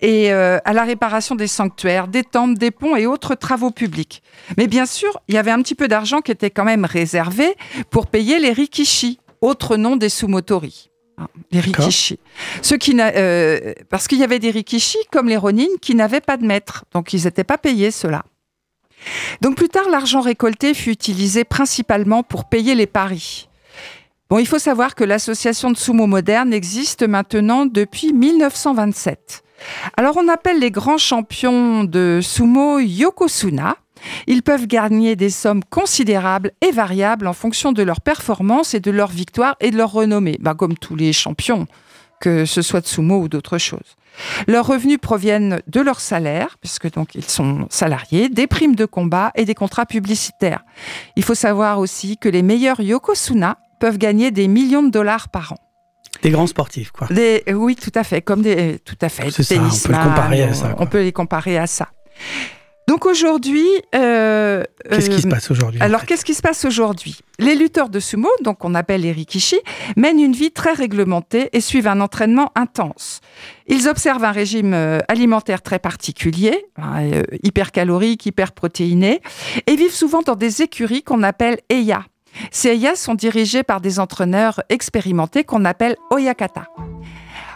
et 0.00 0.32
euh, 0.32 0.58
à 0.64 0.72
la 0.72 0.84
réparation 0.84 1.34
des 1.34 1.48
sanctuaires, 1.48 2.06
des 2.06 2.22
temples, 2.22 2.56
des 2.56 2.70
ponts 2.70 2.94
et 2.94 3.06
autres 3.06 3.34
travaux 3.34 3.72
publics. 3.72 4.22
Mais 4.56 4.68
bien 4.68 4.86
sûr, 4.86 5.20
il 5.26 5.34
y 5.34 5.38
avait 5.38 5.50
un 5.50 5.60
petit 5.60 5.74
peu 5.74 5.88
d'argent 5.88 6.20
qui 6.20 6.30
était 6.30 6.50
quand 6.50 6.64
même 6.64 6.84
réservé 6.84 7.56
pour 7.90 8.06
payer 8.06 8.38
les 8.38 8.52
rikishi, 8.52 9.18
autre 9.40 9.76
nom 9.76 9.96
des 9.96 10.08
sumotori. 10.08 10.92
Hein, 11.18 11.26
Les 11.52 11.60
rikishi. 11.60 12.18
Ceux 12.62 12.76
qui 12.76 12.94
n'a- 12.94 13.14
euh, 13.14 13.72
parce 13.90 14.08
qu'il 14.08 14.18
y 14.18 14.24
avait 14.24 14.38
des 14.40 14.50
rikishi 14.50 14.98
comme 15.12 15.28
les 15.28 15.36
ronin 15.36 15.66
qui 15.80 15.94
n'avaient 15.94 16.20
pas 16.20 16.36
de 16.36 16.44
maître, 16.44 16.84
donc 16.92 17.12
ils 17.12 17.24
n'étaient 17.24 17.44
pas 17.44 17.58
payés 17.58 17.90
ceux-là. 17.90 18.24
Donc 19.42 19.56
plus 19.56 19.68
tard, 19.68 19.88
l'argent 19.90 20.20
récolté 20.20 20.74
fut 20.74 20.90
utilisé 20.90 21.44
principalement 21.44 22.22
pour 22.22 22.46
payer 22.46 22.74
les 22.74 22.86
paris. 22.86 23.48
Bon, 24.30 24.38
il 24.38 24.46
faut 24.46 24.58
savoir 24.58 24.94
que 24.94 25.04
l'association 25.04 25.70
de 25.70 25.76
sumo 25.76 26.06
moderne 26.06 26.52
existe 26.54 27.02
maintenant 27.06 27.66
depuis 27.66 28.12
1927. 28.12 29.42
Alors 29.96 30.16
on 30.16 30.28
appelle 30.28 30.58
les 30.58 30.70
grands 30.70 30.98
champions 30.98 31.84
de 31.84 32.20
sumo 32.22 32.78
Yokosuna. 32.80 33.76
Ils 34.26 34.42
peuvent 34.42 34.66
gagner 34.66 35.16
des 35.16 35.30
sommes 35.30 35.64
considérables 35.64 36.52
et 36.60 36.70
variables 36.70 37.26
en 37.26 37.32
fonction 37.32 37.72
de 37.72 37.82
leur 37.82 38.00
performance 38.00 38.74
et 38.74 38.80
de 38.80 38.90
leur 38.90 39.10
victoire 39.10 39.56
et 39.60 39.70
de 39.70 39.76
leur 39.76 39.92
renommée, 39.92 40.38
Ben, 40.40 40.54
comme 40.54 40.76
tous 40.76 40.96
les 40.96 41.12
champions, 41.12 41.66
que 42.20 42.44
ce 42.44 42.62
soit 42.62 42.80
de 42.80 42.86
sumo 42.86 43.20
ou 43.20 43.28
d'autre 43.28 43.58
chose. 43.58 43.96
Leurs 44.46 44.66
revenus 44.66 44.98
proviennent 44.98 45.60
de 45.66 45.80
leur 45.80 46.00
salaire, 46.00 46.56
puisque 46.60 46.90
donc 46.92 47.14
ils 47.14 47.24
sont 47.24 47.66
salariés, 47.70 48.28
des 48.28 48.46
primes 48.46 48.76
de 48.76 48.84
combat 48.84 49.32
et 49.34 49.44
des 49.44 49.54
contrats 49.54 49.86
publicitaires. 49.86 50.64
Il 51.16 51.24
faut 51.24 51.34
savoir 51.34 51.78
aussi 51.78 52.16
que 52.16 52.28
les 52.28 52.42
meilleurs 52.42 52.80
Yokosuna 52.80 53.58
peuvent 53.80 53.98
gagner 53.98 54.30
des 54.30 54.48
millions 54.48 54.82
de 54.82 54.90
dollars 54.90 55.28
par 55.28 55.52
an. 55.52 55.56
Des 56.22 56.30
grands 56.30 56.46
sportifs, 56.46 56.92
quoi. 56.92 57.08
Des, 57.08 57.42
oui, 57.52 57.74
tout 57.76 57.92
à 57.94 58.04
fait, 58.04 58.22
comme 58.22 58.40
des, 58.40 58.78
tout 58.78 58.96
à 59.00 59.08
fait. 59.08 59.30
C'est 59.30 59.42
ça, 59.42 59.56
on 59.56 59.58
peut 59.58 59.64
le 59.64 59.68
tennisman, 59.68 60.08
comparer 60.08 60.42
à 60.44 60.54
ça, 60.54 60.68
quoi. 60.68 60.76
On 60.78 60.86
peut 60.86 61.02
les 61.02 61.12
comparer 61.12 61.58
à 61.58 61.66
ça. 61.66 61.88
Donc 62.86 63.06
aujourd'hui, 63.06 63.66
euh, 63.94 64.62
Qu'est-ce 64.90 65.08
qui 65.08 65.16
euh, 65.16 65.20
se 65.20 65.28
passe 65.28 65.50
aujourd'hui 65.50 65.80
en 65.80 65.84
Alors, 65.84 66.00
fait 66.00 66.06
qu'est-ce 66.06 66.24
qui 66.24 66.34
se 66.34 66.42
passe 66.42 66.64
aujourd'hui? 66.66 67.18
Les 67.38 67.54
lutteurs 67.54 67.88
de 67.88 67.98
sumo, 67.98 68.28
donc 68.42 68.64
on 68.64 68.74
appelle 68.74 69.00
les 69.00 69.12
rikishi, 69.12 69.58
mènent 69.96 70.20
une 70.20 70.34
vie 70.34 70.50
très 70.50 70.72
réglementée 70.72 71.48
et 71.54 71.60
suivent 71.60 71.88
un 71.88 72.00
entraînement 72.00 72.52
intense. 72.54 73.20
Ils 73.68 73.88
observent 73.88 74.24
un 74.24 74.32
régime 74.32 74.74
euh, 74.74 74.98
alimentaire 75.08 75.62
très 75.62 75.78
particulier, 75.78 76.66
euh, 76.78 77.22
hypercalorique, 77.42 78.26
hyperprotéiné, 78.26 79.22
et 79.66 79.76
vivent 79.76 79.94
souvent 79.94 80.20
dans 80.20 80.36
des 80.36 80.60
écuries 80.60 81.02
qu'on 81.02 81.22
appelle 81.22 81.58
eya. 81.70 82.04
Ces 82.50 82.70
eyas 82.70 82.96
sont 82.96 83.14
dirigés 83.14 83.62
par 83.62 83.80
des 83.80 83.98
entraîneurs 83.98 84.62
expérimentés 84.68 85.44
qu'on 85.44 85.64
appelle 85.64 85.96
oyakata. 86.10 86.66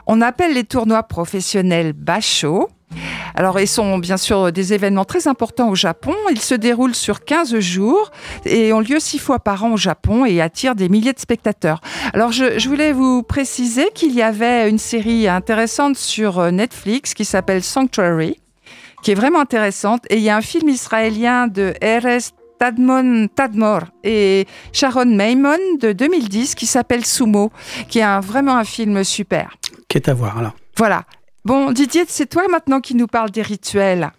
On 0.07 0.23
appelle 0.23 0.55
les 0.55 0.65
tournois 0.65 1.03
professionnels 1.03 1.93
basho. 1.93 2.69
Alors, 3.35 3.61
ils 3.61 3.69
sont 3.69 3.99
bien 3.99 4.17
sûr 4.17 4.51
des 4.53 4.73
événements 4.73 5.05
très 5.05 5.29
importants 5.29 5.69
au 5.69 5.75
Japon. 5.75 6.15
Ils 6.31 6.41
se 6.41 6.55
déroulent 6.55 6.95
sur 6.95 7.25
15 7.25 7.59
jours 7.61 8.11
et 8.45 8.73
ont 8.73 8.81
lieu 8.81 8.99
six 8.99 9.19
fois 9.19 9.39
par 9.39 9.65
an 9.65 9.73
au 9.73 9.77
Japon 9.77 10.25
et 10.25 10.41
attirent 10.41 10.75
des 10.75 10.89
milliers 10.89 11.13
de 11.13 11.21
spectateurs. 11.21 11.81
Alors, 12.15 12.33
je, 12.33 12.59
je 12.59 12.69
voulais 12.69 12.93
vous 12.93 13.23
préciser 13.23 13.87
qu'il 13.95 14.13
y 14.15 14.23
avait 14.23 14.69
une 14.69 14.79
série 14.79 15.29
intéressante 15.29 15.97
sur 15.97 16.39
euh, 16.39 16.51
Netflix 16.51 17.15
qui 17.15 17.25
s'appelle 17.25 17.63
Sanctuary, 17.63 18.41
qui 19.03 19.13
est 19.13 19.15
vraiment 19.15 19.41
intéressante. 19.41 20.03
Et 20.11 20.17
il 20.17 20.23
y 20.23 20.31
a 20.31 20.37
un 20.37 20.41
film 20.43 20.69
israélien 20.69 21.47
de 21.47 21.75
R.S. 21.83 22.33
Tadmon, 22.59 23.29
Tadmor 23.29 23.83
et 24.03 24.45
Sharon 24.73 25.05
Maimon 25.07 25.59
de 25.81 25.93
2010 25.93 26.57
qui 26.57 26.67
s'appelle 26.67 27.05
Sumo, 27.05 27.53
qui 27.89 28.01
est 28.01 28.03
un- 28.03 28.19
vraiment 28.19 28.57
un 28.57 28.65
film 28.65 29.05
super. 29.05 29.55
Qu'est 29.87 30.09
à 30.09 30.15
voir 30.15 30.39
alors 30.39 30.55
Voilà. 30.77 31.05
Bon, 31.45 31.73
Didier, 31.73 32.05
c'est 32.09 32.27
toi 32.29 32.43
maintenant 32.51 32.81
qui 32.81 32.95
nous 32.95 33.07
parle 33.07 33.31
des 33.31 33.43
rituels. 33.43 34.11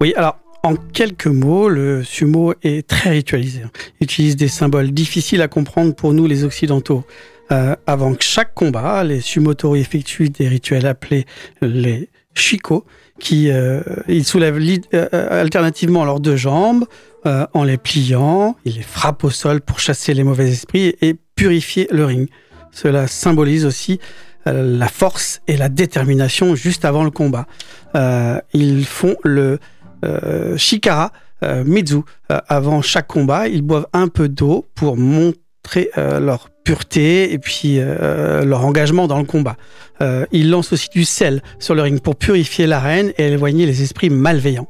Oui, 0.00 0.14
alors 0.16 0.38
en 0.64 0.74
quelques 0.76 1.26
mots, 1.26 1.68
le 1.68 2.02
sumo 2.04 2.54
est 2.62 2.86
très 2.86 3.10
ritualisé. 3.10 3.62
Il 4.00 4.04
utilise 4.04 4.36
des 4.36 4.48
symboles 4.48 4.92
difficiles 4.92 5.42
à 5.42 5.48
comprendre 5.48 5.94
pour 5.94 6.12
nous 6.12 6.26
les 6.26 6.44
occidentaux. 6.44 7.04
Euh, 7.50 7.74
avant 7.86 8.14
chaque 8.18 8.54
combat, 8.54 9.04
les 9.04 9.20
sumotori 9.20 9.80
effectuent 9.80 10.30
des 10.30 10.48
rituels 10.48 10.86
appelés 10.86 11.26
les 11.60 12.08
shiko, 12.34 12.84
qui 13.18 13.50
euh, 13.50 13.82
ils 14.08 14.24
soulèvent 14.24 14.58
euh, 14.58 15.08
euh, 15.12 15.42
alternativement 15.42 16.04
leurs 16.04 16.20
deux 16.20 16.36
jambes 16.36 16.86
euh, 17.26 17.46
en 17.52 17.64
les 17.64 17.76
pliant, 17.76 18.56
ils 18.64 18.76
les 18.76 18.82
frappent 18.82 19.24
au 19.24 19.30
sol 19.30 19.60
pour 19.60 19.80
chasser 19.80 20.14
les 20.14 20.24
mauvais 20.24 20.50
esprits 20.50 20.94
et 21.02 21.14
purifier 21.36 21.88
le 21.90 22.04
ring. 22.04 22.28
Cela 22.72 23.06
symbolise 23.06 23.66
aussi 23.66 24.00
euh, 24.00 24.31
la 24.46 24.88
force 24.88 25.40
et 25.46 25.56
la 25.56 25.68
détermination 25.68 26.54
juste 26.54 26.84
avant 26.84 27.04
le 27.04 27.10
combat. 27.10 27.46
Euh, 27.94 28.40
ils 28.52 28.84
font 28.84 29.16
le 29.22 29.58
euh, 30.04 30.56
shikara 30.56 31.12
euh, 31.44 31.64
mizu 31.64 32.02
Euh, 32.30 32.38
avant 32.48 32.82
chaque 32.82 33.08
combat. 33.08 33.48
Ils 33.48 33.62
boivent 33.62 33.88
un 33.92 34.08
peu 34.08 34.28
d'eau 34.28 34.66
pour 34.74 34.96
montrer 34.96 35.90
euh, 35.98 36.18
leur 36.20 36.48
pureté 36.64 37.32
et 37.32 37.38
puis 37.38 37.78
euh, 37.78 38.44
leur 38.44 38.64
engagement 38.64 39.06
dans 39.06 39.18
le 39.18 39.24
combat. 39.24 39.56
Euh, 40.00 40.24
ils 40.32 40.50
lancent 40.50 40.72
aussi 40.72 40.88
du 40.90 41.04
sel 41.04 41.42
sur 41.58 41.74
le 41.74 41.82
ring 41.82 42.00
pour 42.00 42.16
purifier 42.16 42.66
l'arène 42.66 43.12
et 43.18 43.26
éloigner 43.26 43.66
les 43.66 43.82
esprits 43.82 44.10
malveillants. 44.10 44.68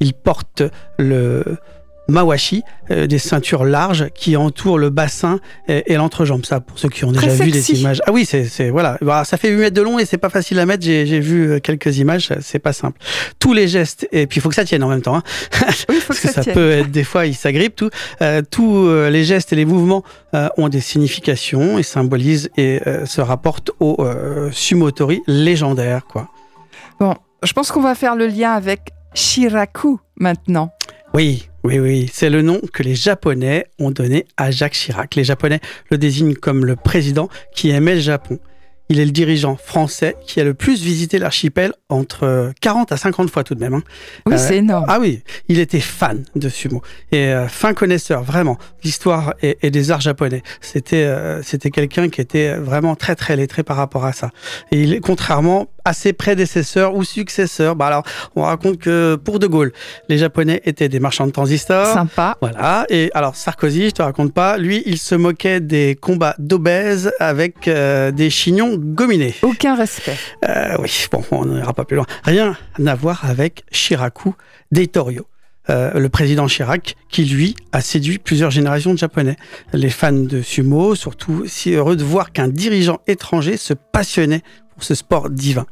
Ils 0.00 0.14
portent 0.14 0.62
le 0.98 1.44
mawashi, 2.08 2.62
euh, 2.90 3.06
des 3.06 3.18
ceintures 3.18 3.64
larges 3.64 4.08
qui 4.14 4.36
entourent 4.36 4.78
le 4.78 4.90
bassin 4.90 5.40
et, 5.68 5.92
et 5.92 5.96
l'entrejambe. 5.96 6.44
Ça, 6.46 6.60
pour 6.60 6.78
ceux 6.78 6.88
qui 6.88 7.04
ont 7.04 7.12
déjà 7.12 7.26
Très 7.26 7.36
vu 7.44 7.50
sexy. 7.50 7.72
des 7.74 7.80
images. 7.80 8.00
Ah 8.06 8.12
oui, 8.12 8.24
c'est 8.24 8.44
c'est- 8.46 8.70
voilà. 8.70 8.96
Bah, 9.02 9.24
ça 9.24 9.36
fait 9.36 9.50
8 9.50 9.56
mètres 9.56 9.76
de 9.76 9.82
long 9.82 9.98
et 9.98 10.06
c'est 10.06 10.16
pas 10.18 10.30
facile 10.30 10.58
à 10.58 10.66
mettre. 10.66 10.84
J'ai 10.84 11.20
vu 11.20 11.50
euh, 11.52 11.60
quelques 11.60 11.98
images. 11.98 12.30
C'est 12.40 12.58
pas 12.58 12.72
simple. 12.72 12.98
Tous 13.38 13.52
les 13.52 13.68
gestes 13.68 14.08
et 14.12 14.26
puis 14.26 14.38
il 14.38 14.40
faut 14.40 14.48
que 14.48 14.54
ça 14.54 14.64
tienne 14.64 14.82
en 14.82 14.88
même 14.88 15.02
temps. 15.02 15.16
hein. 15.16 15.22
Oui, 15.88 15.96
faut 15.96 16.08
Parce 16.08 16.20
que 16.20 16.28
que 16.28 16.32
ça 16.32 16.42
peut 16.44 16.70
être 16.70 16.90
des 16.90 17.04
fois, 17.04 17.26
il 17.26 17.34
s'agrippe 17.34 17.76
tout. 17.76 17.90
Euh, 18.22 18.42
tous 18.50 18.86
euh, 18.86 19.10
les 19.10 19.24
gestes 19.24 19.52
et 19.52 19.56
les 19.56 19.64
mouvements 19.64 20.02
euh, 20.34 20.48
ont 20.56 20.68
des 20.68 20.80
significations 20.80 21.78
et 21.78 21.82
symbolisent 21.82 22.50
et 22.56 22.80
euh, 22.86 23.04
se 23.06 23.20
rapportent 23.20 23.70
au 23.80 23.96
euh, 24.00 24.50
sumotori 24.52 25.20
légendaire, 25.26 26.04
quoi. 26.06 26.28
Bon, 27.00 27.14
je 27.42 27.52
pense 27.52 27.70
qu'on 27.70 27.80
va 27.82 27.94
faire 27.94 28.16
le 28.16 28.26
lien 28.26 28.52
avec 28.52 28.90
Shiraku 29.14 29.98
maintenant. 30.16 30.72
Oui, 31.14 31.48
oui, 31.64 31.78
oui, 31.78 32.10
c'est 32.12 32.30
le 32.30 32.42
nom 32.42 32.60
que 32.72 32.82
les 32.82 32.94
Japonais 32.94 33.66
ont 33.78 33.90
donné 33.90 34.26
à 34.36 34.50
Jacques 34.50 34.74
Chirac. 34.74 35.14
Les 35.14 35.24
Japonais 35.24 35.60
le 35.90 35.98
désignent 35.98 36.34
comme 36.34 36.64
le 36.64 36.76
président 36.76 37.28
qui 37.54 37.70
aimait 37.70 37.94
le 37.94 38.00
Japon. 38.00 38.38
Il 38.90 38.98
est 39.00 39.04
le 39.04 39.10
dirigeant 39.10 39.56
français 39.56 40.16
qui 40.26 40.40
a 40.40 40.44
le 40.44 40.54
plus 40.54 40.82
visité 40.82 41.18
l'archipel 41.18 41.74
entre 41.90 42.24
euh, 42.24 42.52
40 42.62 42.90
à 42.90 42.96
50 42.96 43.28
fois 43.30 43.44
tout 43.44 43.54
de 43.54 43.60
même. 43.60 43.74
hein. 43.74 43.82
Oui, 44.24 44.34
Euh, 44.34 44.38
c'est 44.38 44.56
énorme. 44.56 44.86
Ah 44.88 44.98
oui, 44.98 45.22
il 45.48 45.58
était 45.58 45.80
fan 45.80 46.24
de 46.36 46.48
sumo 46.48 46.80
et 47.12 47.26
euh, 47.26 47.48
fin 47.48 47.74
connaisseur 47.74 48.22
vraiment 48.22 48.56
d'histoire 48.82 49.34
et, 49.42 49.58
et 49.60 49.70
des 49.70 49.90
arts 49.90 50.00
japonais. 50.00 50.42
C'était 50.62 51.04
euh, 51.04 51.42
c'était 51.42 51.70
quelqu'un 51.70 52.08
qui 52.08 52.22
était 52.22 52.54
vraiment 52.56 52.96
très 52.96 53.14
très 53.14 53.36
lettré 53.36 53.62
par 53.62 53.76
rapport 53.76 54.06
à 54.06 54.14
ça. 54.14 54.30
Et 54.72 54.80
il, 54.82 55.00
contrairement 55.02 55.66
à 55.88 55.94
ses 55.94 56.12
prédécesseurs 56.12 56.94
ou 56.94 57.02
successeurs, 57.02 57.74
bah 57.74 57.86
alors 57.86 58.02
on 58.36 58.42
raconte 58.42 58.78
que 58.78 59.16
pour 59.16 59.38
De 59.38 59.46
Gaulle, 59.46 59.72
les 60.10 60.18
Japonais 60.18 60.60
étaient 60.64 60.90
des 60.90 61.00
marchands 61.00 61.26
de 61.26 61.32
transistors. 61.32 61.86
Sympa. 61.94 62.36
Voilà. 62.42 62.84
Et 62.90 63.10
alors 63.14 63.34
Sarkozy, 63.36 63.86
je 63.86 63.94
te 63.94 64.02
raconte 64.02 64.34
pas, 64.34 64.58
lui, 64.58 64.82
il 64.84 64.98
se 64.98 65.14
moquait 65.14 65.60
des 65.60 65.96
combats 65.98 66.34
d'obèses 66.38 67.10
avec 67.20 67.68
euh, 67.68 68.10
des 68.10 68.28
chignons 68.28 68.76
gominés. 68.76 69.34
Aucun 69.42 69.74
respect. 69.76 70.16
Euh, 70.46 70.76
oui, 70.80 71.06
bon, 71.10 71.24
on 71.30 71.46
n'ira 71.46 71.72
pas 71.72 71.86
plus 71.86 71.96
loin. 71.96 72.06
Rien 72.22 72.54
à 72.86 72.94
voir 72.94 73.24
avec 73.24 73.64
Shiraku 73.72 74.34
Deitorio. 74.70 75.26
euh, 75.70 75.98
le 75.98 76.08
président 76.08 76.46
Chirac, 76.46 76.96
qui 77.08 77.24
lui 77.24 77.54
a 77.72 77.80
séduit 77.80 78.18
plusieurs 78.18 78.50
générations 78.50 78.92
de 78.92 78.98
Japonais. 78.98 79.36
Les 79.72 79.90
fans 79.90 80.12
de 80.12 80.42
sumo, 80.42 80.94
surtout 80.94 81.44
si 81.46 81.72
heureux 81.72 81.96
de 81.96 82.04
voir 82.04 82.32
qu'un 82.32 82.48
dirigeant 82.48 83.00
étranger 83.06 83.56
se 83.56 83.74
passionnait 83.74 84.42
pour 84.72 84.84
ce 84.84 84.94
sport 84.94 85.28
divin. 85.30 85.66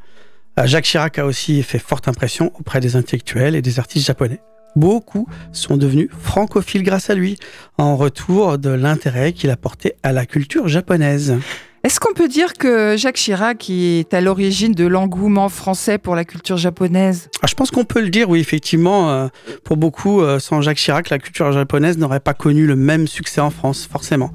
Euh, 0.58 0.66
Jacques 0.66 0.84
Chirac 0.84 1.18
a 1.18 1.26
aussi 1.26 1.62
fait 1.62 1.78
forte 1.78 2.08
impression 2.08 2.50
auprès 2.58 2.80
des 2.80 2.96
intellectuels 2.96 3.54
et 3.54 3.62
des 3.62 3.78
artistes 3.78 4.06
japonais. 4.06 4.40
Beaucoup 4.74 5.26
sont 5.52 5.76
devenus 5.76 6.08
francophiles 6.20 6.82
grâce 6.82 7.10
à 7.10 7.14
lui, 7.14 7.38
en 7.78 7.96
retour 7.96 8.58
de 8.58 8.70
l'intérêt 8.70 9.32
qu'il 9.32 9.50
a 9.50 9.56
porté 9.56 9.94
à 10.02 10.12
la 10.12 10.26
culture 10.26 10.68
japonaise. 10.68 11.36
Est-ce 11.84 12.00
qu'on 12.00 12.14
peut 12.14 12.26
dire 12.26 12.54
que 12.54 12.96
Jacques 12.96 13.16
Chirac 13.16 13.70
est 13.70 14.12
à 14.12 14.20
l'origine 14.20 14.72
de 14.72 14.86
l'engouement 14.86 15.48
français 15.48 15.98
pour 15.98 16.16
la 16.16 16.24
culture 16.24 16.56
japonaise? 16.56 17.28
Ah, 17.42 17.46
je 17.46 17.54
pense 17.54 17.70
qu'on 17.70 17.84
peut 17.84 18.00
le 18.00 18.08
dire, 18.08 18.28
oui, 18.28 18.40
effectivement. 18.40 19.10
euh, 19.10 19.28
pour 19.62 19.76
beaucoup, 19.76 20.20
euh, 20.20 20.38
sans 20.38 20.62
Jacques 20.62 20.78
Chirac, 20.78 21.10
la 21.10 21.18
culture 21.18 21.52
japonaise 21.52 21.96
n'aurait 21.96 22.20
pas 22.20 22.34
connu 22.34 22.66
le 22.66 22.76
même 22.76 23.06
succès 23.06 23.40
en 23.40 23.50
France, 23.50 23.88
forcément. 23.90 24.32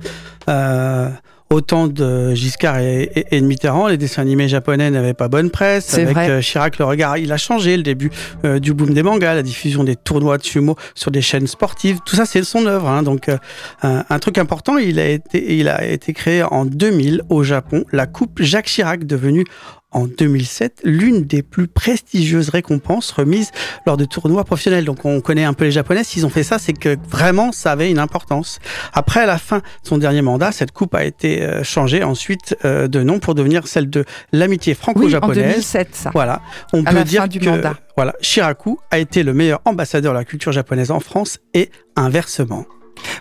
Euh, 0.50 1.10
Autant 1.52 1.88
de 1.88 2.34
Giscard 2.34 2.80
et, 2.80 3.04
et- 3.14 3.26
et 3.36 3.42
de 3.42 3.46
Mitterrand, 3.46 3.88
les 3.90 3.98
dessins 3.98 4.22
animés 4.22 4.48
japonais 4.48 4.90
n'avaient 4.90 5.14
pas 5.14 5.28
bonne 5.28 5.50
presse. 5.50 5.94
Avec 6.04 6.16
vrai. 6.16 6.30
euh, 6.30 6.42
Chirac, 6.42 6.80
le 6.80 6.86
regard, 6.86 7.18
il 7.18 7.30
a 7.32 7.38
changé. 7.38 7.76
Le 7.76 7.84
début 7.84 8.10
euh, 8.46 8.60
du 8.60 8.74
boom 8.74 8.94
des 8.94 9.04
mangas, 9.04 9.34
la 9.36 9.44
diffusion 9.44 9.84
des 9.84 9.98
tournois 9.98 10.38
de 10.38 10.44
sumo 10.44 10.78
sur 10.96 11.12
des 11.12 11.22
chaînes 11.22 11.48
sportives, 11.48 12.00
tout 12.06 12.16
ça, 12.16 12.26
c'est 12.26 12.44
son 12.46 12.66
œuvre. 12.68 12.88
hein. 12.88 13.04
Donc, 13.04 13.28
euh, 13.28 13.38
un, 13.84 14.06
un 14.10 14.20
truc 14.20 14.38
important, 14.38 14.78
il 14.78 14.98
a 14.98 15.08
été, 15.10 15.58
il 15.58 15.68
a 15.68 15.86
été 15.86 16.14
créé 16.14 16.42
en 16.42 16.64
2000 16.66 17.22
au 17.30 17.44
Japon, 17.44 17.84
la 17.92 18.06
Coupe 18.08 18.42
Jacques 18.42 18.68
Chirac, 18.68 19.06
devenue 19.06 19.44
en 19.92 20.06
2007 20.08 20.82
l'une 20.84 21.24
des 21.26 21.44
plus 21.44 21.68
prestigieuses 21.68 22.50
récompenses 22.50 23.12
remises 23.12 23.52
lors 23.86 23.98
de 23.98 24.06
tournois 24.06 24.44
professionnels. 24.44 24.86
Donc 24.86 25.06
on 25.06 25.22
connaît 25.22 25.44
un 25.44 25.54
peu 25.54 25.66
les 25.66 25.72
Japonais, 25.72 26.04
s'ils 26.04 26.26
ont 26.26 26.30
fait 26.30 26.44
ça, 26.44 26.60
c'est 26.60 26.74
que 26.74 26.98
vraiment 27.10 27.52
ça 27.52 27.72
avait 27.72 27.92
une 27.92 28.00
importance. 28.00 28.60
Après 28.94 29.22
à 29.22 29.26
la 29.26 29.38
fin 29.38 29.58
de 29.60 29.64
son 29.84 29.98
dernier 29.98 30.22
mandat, 30.22 30.52
cette 30.52 30.72
coupe 30.72 30.96
a 30.96 31.04
été 31.06 31.42
euh, 31.44 31.64
changée 31.64 32.04
ensuite 32.04 32.56
euh, 32.66 32.88
de 32.88 33.04
nom 33.04 33.20
pour 33.20 33.36
devenir 33.36 33.68
celle 33.68 33.90
de 33.90 34.06
l'amitié 34.32 34.74
Oui, 34.74 34.78
en 34.80 34.82
franco-japonaise. 34.82 35.38
2007, 35.56 35.90
ça. 35.96 36.12
Voilà, 36.14 36.42
on 36.74 36.84
À 36.86 36.90
peut 36.90 36.96
la 36.96 37.04
dire 37.04 37.22
fin 37.22 37.28
du 37.28 37.40
que 37.40 37.46
mandat. 37.50 37.76
voilà, 37.96 38.14
Shiraku 38.22 38.78
a 38.92 39.00
été 39.00 39.24
le 39.24 39.34
meilleur 39.34 39.60
ambassadeur 39.66 40.14
de 40.14 40.18
la 40.20 40.26
culture 40.26 40.52
japonaise 40.52 40.92
en 40.92 41.00
France 41.00 41.40
et 41.54 41.70
inversement. 41.96 42.66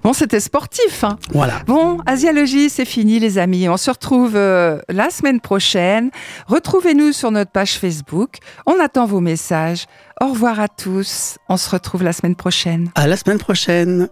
Bon, 0.03 0.13
c'était 0.13 0.41
sportif. 0.41 1.05
hein. 1.05 1.19
Voilà. 1.33 1.61
Bon, 1.67 1.99
Asialogie, 2.07 2.71
c'est 2.71 2.85
fini 2.85 3.19
les 3.19 3.39
amis. 3.39 3.69
On 3.69 3.77
se 3.77 3.91
retrouve 3.91 4.37
euh, 4.37 4.79
la 4.89 5.11
semaine 5.11 5.41
prochaine. 5.41 6.11
Retrouvez-nous 6.47 7.13
sur 7.13 7.31
notre 7.31 7.51
page 7.51 7.79
Facebook. 7.79 8.37
On 8.67 8.79
attend 8.81 9.07
vos 9.07 9.21
messages. 9.21 9.87
Au 10.21 10.29
revoir 10.29 10.61
à 10.61 10.69
tous. 10.69 11.37
On 11.49 11.57
se 11.57 11.71
retrouve 11.71 12.03
la 12.03 12.13
semaine 12.13 12.37
prochaine. 12.37 12.91
À 12.95 13.07
la 13.07 13.17
semaine 13.17 13.39
prochaine. 13.39 14.09